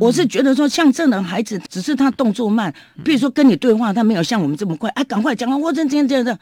[0.00, 6.24] 我是觉得说，像这种孩子，只是他动作慢，比如说跟你对话，他没有像我们这么快，啊，赶快讲啊，我这这样这样。
[6.24, 6.36] 的，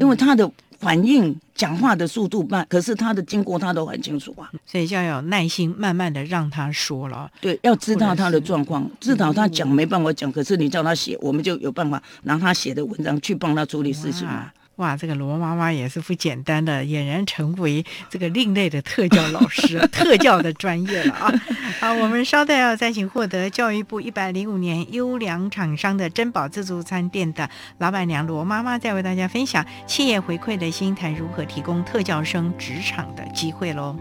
[0.00, 4.50] 因为他的反应、讲话的速度慢，可是他的经过他都很清楚啊。
[4.66, 7.30] 所以就要有耐心，慢慢的让他说了。
[7.40, 14.52] 对，要知道他的状况，知道他讲没办法讲，可是你叫他写，我们就有办法拿他写的文章去帮他处理事情啊。
[14.76, 21.32] 哇，这个罗妈妈也是不简单的，俨然成为这个另类的特教老师， 特教的专业了啊！
[21.80, 27.48] 好，我们稍待要再请获得教育部一百零五年优良厂商的珍宝自助餐店的
[27.78, 33.96] 老板娘罗妈妈，再为大家分享企业回馈的心谈如何提供特教生职场的机会喽。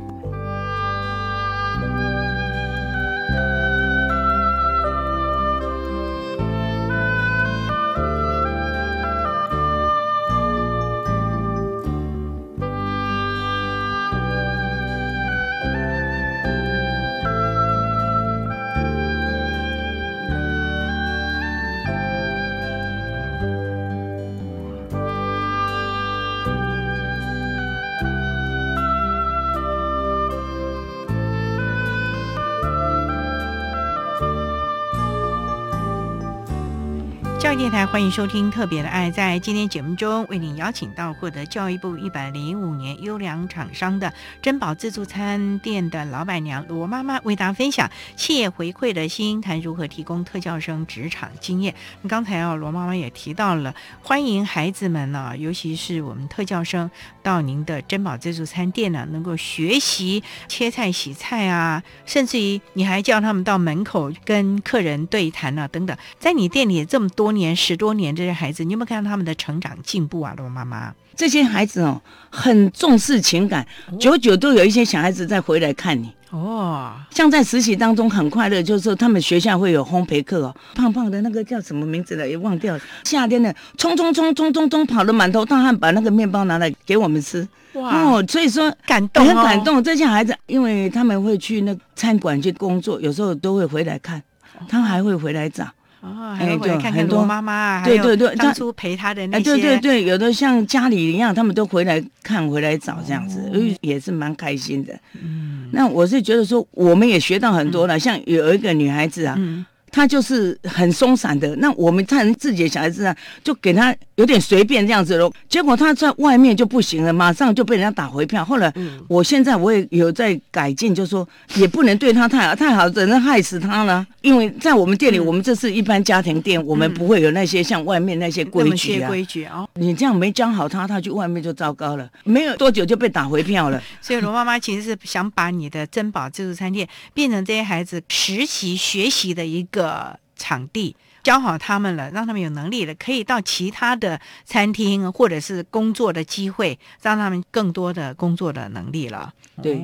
[37.55, 39.11] 电台欢迎收听《特别的爱》。
[39.13, 51.75] 在今天节目中，为您邀请到获得教育部一百零五年优良厂商的珍宝自助餐店的老板娘罗妈妈，为大家分享企业回馈的心，谈如何提供特教生职场经验。
[52.07, 56.89] 刚才啊，罗妈妈也提到了，欢迎孩子们呢、尤其是我们特教生
[57.21, 65.95] 到您的珍宝自助餐店呢，能够学习切菜、洗菜啊，甚至于你还叫他们到门口跟客人对谈啊，等等。
[66.17, 70.35] 在你店里这么多年、十多年，这些孩子，你有没有看到他们的成长进步啊？
[70.37, 73.65] 罗妈妈，这些孩子哦，很重视情感，
[73.99, 76.13] 久久都有一些小孩子再回来看你。
[76.29, 82.81] 哦，像在实习当中很快乐，就是说他们学校会有烘焙课哦，胖胖的那个叫什么名字了，也忘掉了。
[83.03, 87.47] 夏天的冲冲冲冲冲冲，跑得满头大汗，把那个面包拿来给我们吃。
[87.73, 89.83] 哇哦，所以说感动、哦，很感动。
[89.83, 94.19] 这些孩子，因为他们会去那餐馆去工作，有时候都会回来看，
[94.67, 95.67] 他还会回来找。
[96.03, 104.93] 哦，还会回来看看很多罗妈妈啊，对对对他当初陪他的那哎，些，对对对，有的像家里一样，他们都回来看，回来找这样子，哦也是蛮开心的。
[105.13, 107.97] 嗯，那我是觉得说，我们也学到很多了。
[107.97, 111.55] 像有一个女孩子啊，嗯他就是很松散的。
[111.57, 115.31] 那我们看自己的小孩子啊，就给他有点随便这样子喽。
[115.47, 118.43] 结果他在外面就不行了，马上就被人家打回票。
[118.43, 118.73] 后来，
[119.07, 124.03] 我现在我也有在改进，就说也不能对他太好，太好只能害死他了。
[124.21, 129.07] 因为在我们店里，我们这是一般家庭店，我们不会有那些像外面那些规矩啊。
[129.07, 132.09] 规矩啊，你这样没教好他，他去外面就糟糕了。
[132.23, 133.79] 没有多久就被打回票了。
[134.01, 139.82] 所以罗妈妈其实是想把你的珍宝自助餐店变成这些孩子实习学习的一个。
[139.83, 149.33] 的场地教好他们了，让他们有能力了，可以到其他的餐厅或者是工作的机会，让他们更多的工作的能力了。
[149.61, 149.81] 对，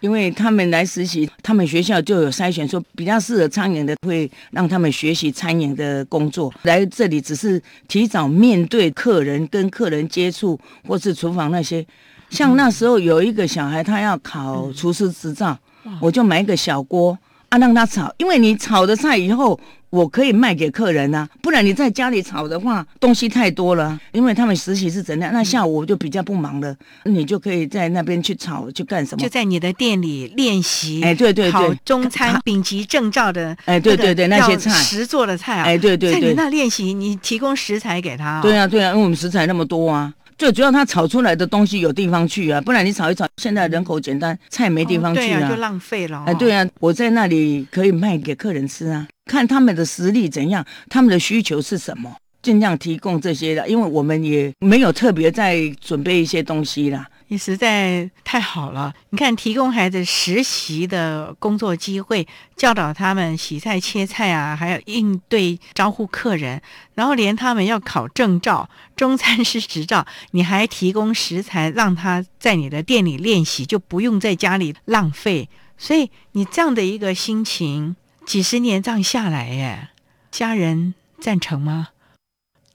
[0.00, 6.52] 因为他们来实习，他们学校就有筛选，说比较适合餐饮的，会让他们学习餐饮的工作。
[6.62, 11.86] 来这里只是提早面对客人，跟客人接触，或是厨房那些。
[12.28, 15.56] 像那时候有一个小孩，他要考厨师执照，
[16.00, 17.16] 我就买一个小锅。
[17.48, 19.58] 啊，让他炒，因为你炒的菜以后，
[19.90, 21.28] 我可以卖给客人呐。
[21.40, 23.98] 不然你在家里炒的话，东西太多了。
[24.12, 26.74] 因为他们实习是怎样，那下午我就比较不忙了，
[27.04, 29.22] 你就可以在那边去炒，去干什么？
[29.22, 31.00] 就在你的店里练习。
[31.04, 33.56] 哎，对对对，中餐丙级证照的。
[33.64, 35.64] 哎，对对对，那些菜实做的菜啊。
[35.64, 38.42] 哎，对对对，在你那练习，你提供食材给他。
[38.42, 40.12] 对啊对啊，因为我们食材那么多啊。
[40.38, 46.24] 最主要，他炒出来的东西有地方去啊，不然你炒一炒，现在人口简单，菜没地方去啊，就浪费了。
[46.26, 57.06] 哎，对啊，我在那里可以卖给客人吃啊，看他们的实力怎样，他们的需求是什么，尽量提供这些的，因为我们也没有特别在准备一些东西啦。
[57.28, 58.94] 你实在太好了！
[59.10, 66.62] 你看，提供孩子实习的工作机会，教导他们洗菜、切菜啊，还有应对招呼客人，
[66.94, 75.48] 然后连他们要考证照、中餐师执照，你还提供食材让他在你的店里练习，就不用在家里浪费。
[75.76, 79.88] 所以你这样的一个心情，几十年这样下来，耶，
[80.30, 81.88] 家人赞成吗？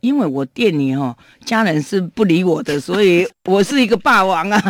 [0.01, 4.61] 因为我店里哦家人是不理我的，所以 我是一个霸王啊！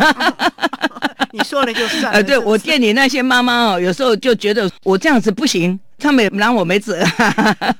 [1.32, 2.12] 你说了就算。
[2.12, 7.02] 呃，对我店里那些妈妈哦，有时候就觉得我这样子不行，他们拿我没辙。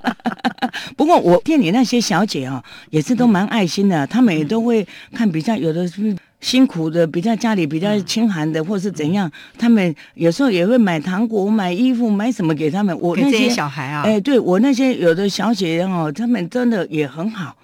[0.96, 6.16] 不过我店里那些小姐哦，也是都蛮爱心的，他们也都会看比较有的是。
[6.42, 12.94] 辛苦的，比较家里比较清寒的，或是怎样，他们有时候也会买糖果、买衣服、买什么给他们。
[13.00, 17.56] 我那些小孩啊，哎，对我那些有的小姐哦，他们真的也很好。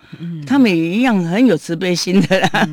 [0.46, 2.68] 他们也一样很有慈悲心的啦。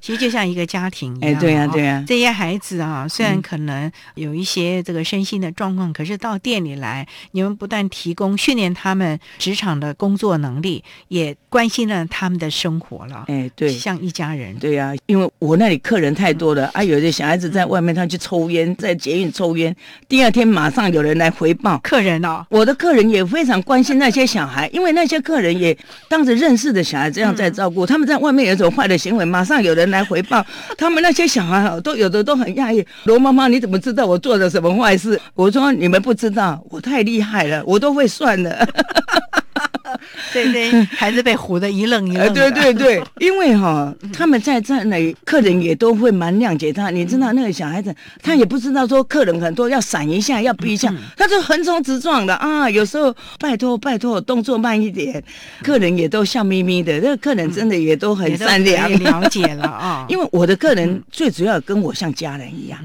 [0.00, 1.32] 其实就像一个家庭一样。
[1.32, 2.04] 哎，对呀，对呀。
[2.06, 13.24] 这些孩子啊，虽然可能有一些这个身心的状况，可是到店里来，你们不但提供训练他们职场的工作能力，也关心了他们的生活了。
[13.28, 14.54] 哎，对，像一家人。
[14.58, 19.74] 对呀，因为我那里客人太多了啊，有的小孩子在外面他去抽烟，在捷运抽烟，
[20.08, 21.78] 第二天马上有人来回报。
[21.82, 25.76] 客人哦，我的客人也非常关心那些小孩，因为那些客人也
[26.08, 26.47] 当着认。
[26.48, 30.42] 认识的小孩这样在照顾，他们在外面有种坏的行为，马上有人来回报。
[30.78, 32.82] 他们那些小孩都有的都很讶异。
[33.04, 35.20] 罗妈妈，你怎么知道我做了什么坏事？
[35.34, 38.66] 我说你们不知道，我太厉害了，我都会算的。
[40.32, 42.32] 对对，孩子被唬得一愣一愣。
[42.34, 46.90] 对对对，因为哈，他们在这里客人也都会蛮谅解他。
[46.90, 52.68] 你知道那个小孩子，他也不知道说客人很多要闪一下，要避一下，他就横冲直撞的啊。
[52.68, 55.22] 有时候拜托拜托，动作慢一点，
[55.62, 56.92] 客人也都笑眯眯的。
[57.00, 60.06] 那个客人真的也都很善良，了解了啊。
[60.10, 62.78] 因为我的客人最主要跟我像家人一样。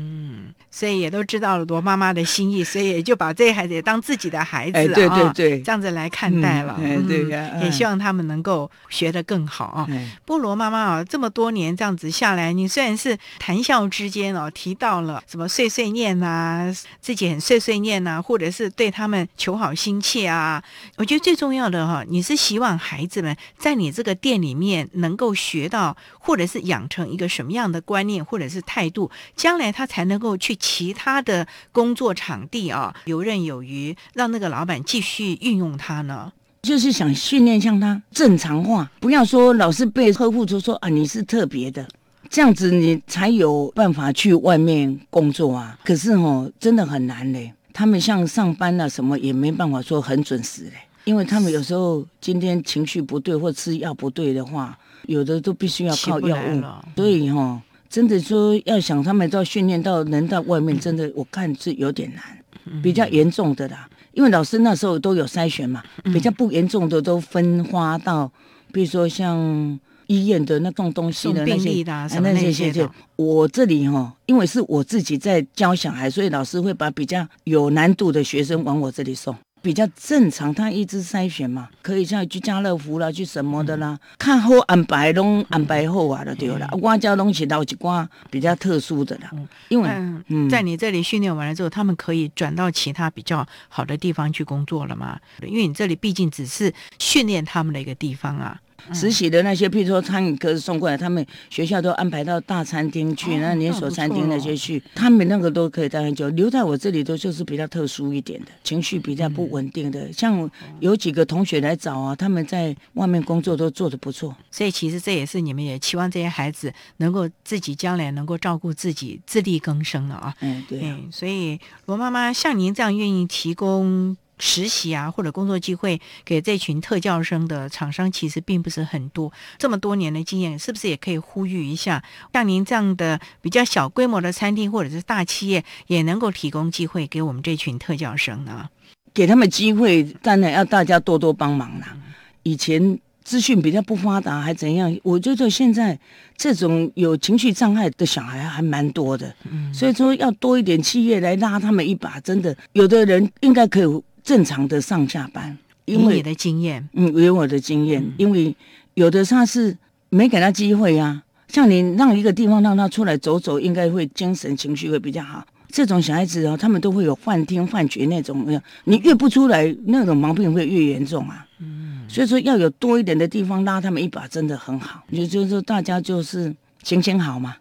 [0.76, 6.76] 所以也都知道了罗妈妈的心意，所以也就把这些孩子也当自己的孩子啊，对对对，这样子来看待了。
[7.08, 9.88] 对呀，也希望他们能够学得更好啊。
[10.26, 20.64] 不过罗妈妈啊，这么多年这样子下来，你虽然是谈笑之间哦，提到了什么碎碎念呐，自己很碎碎念呐，或者是对他们求好心切啊。
[20.96, 30.58] 我觉得最重要的哈，你是希望孩子们在你这个店里面能够学到，或者是养成一个什么样的观念或者是态度，将来他才能够去。
[30.66, 36.32] 其他的工作场地啊，游刃有余，让那个老板继续运用它呢？
[36.62, 41.86] 就是想训练像他正常化，不要说老是被呵护，就说啊你是特别的，
[42.30, 45.78] 这样子你才有办法去外面工作啊。
[45.84, 47.54] 可是哦，真的很难嘞。
[47.74, 56.64] 他们像上班啊什么也没办法说很准时嘞，因为他们有时候今天情绪不对或吃药不对的话，有的都必须要靠药物，
[56.96, 57.62] 所以哈。
[57.94, 63.88] 真的说要想他们到训练到能到外面，真的我看是有点难，比较严重的啦。
[64.14, 68.32] 因为老师那时候都有筛选嘛，比较不严重的都分发到，
[68.72, 72.90] 比如说像医院的那种东西的那些那些些。
[73.16, 79.36] 我这里哈，因为是我自己在教小孩，所以老师会把比较有难度的学生往我这里送。
[79.64, 86.70] 比较正常，他一直筛选嘛，可以像去家乐福啦，去什么的啦，看好安排拢安排好啊，就对了。
[86.82, 89.32] 我家拢是到一寡比较特殊的啦，
[89.70, 89.90] 因为
[90.28, 95.18] 嗯，在你这里训练完了之后，他们可以转到其他比较好的地方去工作了嘛？
[95.42, 98.60] 因为你这里毕竟只是训练他们的一个地方啊。
[98.92, 106.28] 实习的那些，譬如说餐饮科送过来，他们学校都安排到大餐厅去，那连锁餐厅那些去，他们那个都可以待很久。
[106.30, 110.12] 留在我这里都就是比较特殊一点的，情绪比较不稳定的。
[110.12, 114.36] 像有几个同学来找啊，他们在外面工作都做得不错。
[114.52, 120.34] 所以其实这也是你们也期望这些孩子能够自己将来能够照顾自己，自力更生了啊。
[120.42, 120.94] 嗯，对。
[121.12, 124.18] 所以罗妈妈像您这样愿意提供。
[124.40, 129.32] 实习啊，或者工作机会给这群特教生的厂商，其实并不是很多。
[129.58, 132.04] 这么多年的经验，是不是也可以呼吁一下，
[132.34, 138.70] 像您这样的比较小规模的餐厅或者是大企业，也能够提供机会给我们这群特教生呢？
[139.14, 141.96] 给他们机会，当然要大家多多帮忙啦。
[142.42, 144.98] 以前资讯比较不发达，还怎样？
[145.04, 145.98] 我觉得现在
[146.36, 152.20] 这种有情绪障碍的小孩还蛮多的，嗯所以说要多一点企业来拉他们一把。
[152.20, 154.04] 真的，有的人应该可以。
[154.24, 158.56] 正常的上下班，因为你的经验，嗯，有我的经验，因为
[158.94, 159.78] 有的他是
[160.10, 161.24] 没给他机会啊。
[161.48, 165.46] 像你让一个地方让他出来走走，应该会精神情绪会比较好。
[165.70, 171.46] 这种小孩子哦，他们都会有幻听幻觉那种，你越不出来，那种毛病会越严重啊。
[171.60, 175.04] 嗯，所以说要有多一点的地方拉他们一把，真的很好。
[175.10, 176.54] 也就是说，大家就是
[176.84, 177.56] 行行好嘛。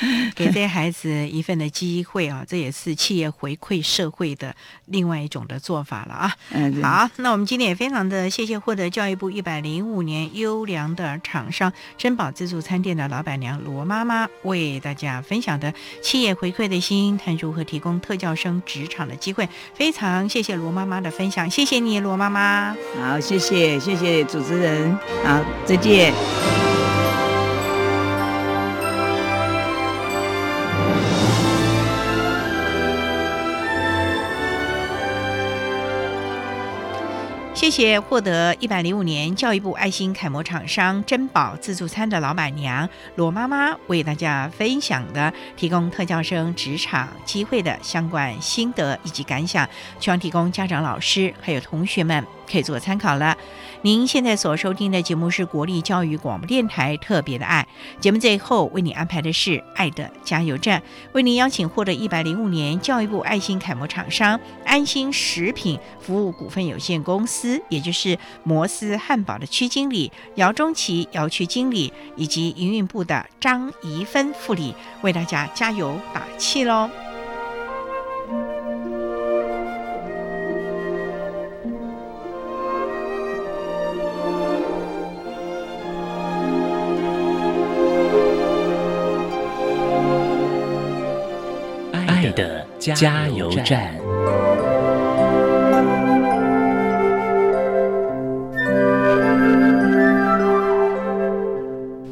[0.34, 4.54] 给这些孩子一份的机会啊，这也是企业回馈社会的
[4.86, 6.32] 另外一种的做法了啊。
[6.50, 15.72] 嗯，好，那我们今天也非常的谢谢获得教育部一百零五年优良的厂商珍宝自助餐店的老板娘罗妈妈为大家分享的
[16.02, 19.48] 企业回馈的心，谈如何提供特教生职场的机会。
[19.74, 22.74] 非常谢谢罗妈妈的分享，谢谢你，罗妈妈。
[23.00, 24.96] 好，谢谢，谢谢主持人。
[25.24, 26.87] 好，再见。
[37.68, 49.68] 谢谢获得一百零五年教育部爱心楷模厂商珍宝自助餐的老板娘罗妈妈为大家分享的提供特教生职场机会的相关心得以及感想，
[50.00, 53.36] 希望提供家长、老师还有同学们可以做参考了。
[53.82, 57.66] 您现在所收听的节目是国立教育广播电台特别的爱
[58.00, 76.90] 节目，最后为你安排的是爱的加油站，为您邀请获得一百零五年教育部爱心楷模厂商安心食品服务股份有限公司，也就是摩斯汉堡的区经理姚中奇姚区经理以及营运部的张怡芬副理，为大家加油打气喽。
[92.78, 93.92] 加油站。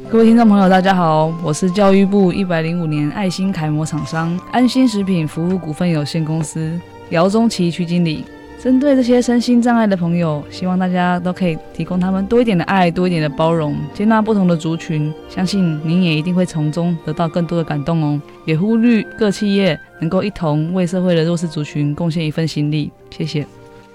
[0.09, 8.25] 各位听众朋友，大家好，我是教育部一百零五年爱心楷模厂商安心食品服务股份有限公司姚中奇区经理。
[8.59, 15.13] 针对这些身心障碍的朋友，希望大家都可以提供他们多一点的爱，多一点的包容，接纳不同的族群。
[15.29, 18.19] 相信您也一定会从中得到更多的感动哦。
[18.45, 22.91] 也呼吁各企业能够一同为社会的弱势族群贡献一份心力。
[23.11, 23.45] 谢谢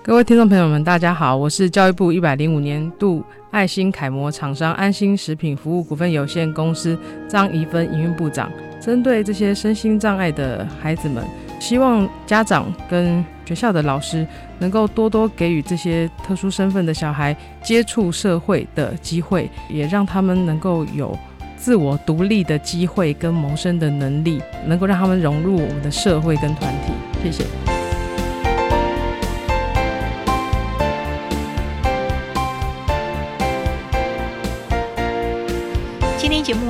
[0.01, 6.97] 各位听众朋友们，大家好，我是教育部一百零五年度爱心楷模厂商安心食品服务股份有限公司
[7.27, 8.49] 张怡芬营运部长。
[8.81, 11.25] 针对这些身心障碍的孩子们。
[11.61, 14.27] 希望家长跟学校的老师
[14.59, 21.17] 能够多多给予这些特殊身份的小孩接触社会的机会，也让他们能够有
[21.57, 26.93] 自我独立的机会跟谋生的能力，能够让他们融入我们的社会跟团体。
[27.23, 27.62] 谢谢。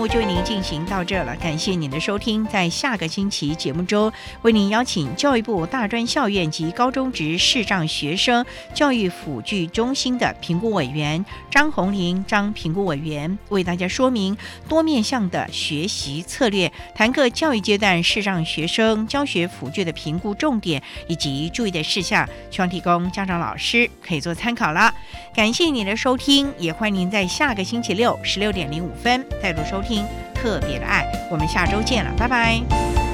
[0.09, 2.47] 就为您进行到这了，感谢您的收听。
[2.47, 8.45] 在下个星期节目中，为您邀请教育部大专校院及高中职视障学生
[8.75, 14.37] 教育辅具中心的评估委员张红玲张评估委员，为大家说明
[14.69, 24.95] 多面向的学习策略，谈各教育阶段视障学生教学辅具的评估重点以及注意的事项，希望提供家长老师可以做参考了。
[25.35, 29.63] 感谢您的收听，也欢迎您在下个星期六十六点零五分再度。
[29.63, 29.92] 收听
[30.35, 33.12] 特别的爱，我们下周见了，拜拜。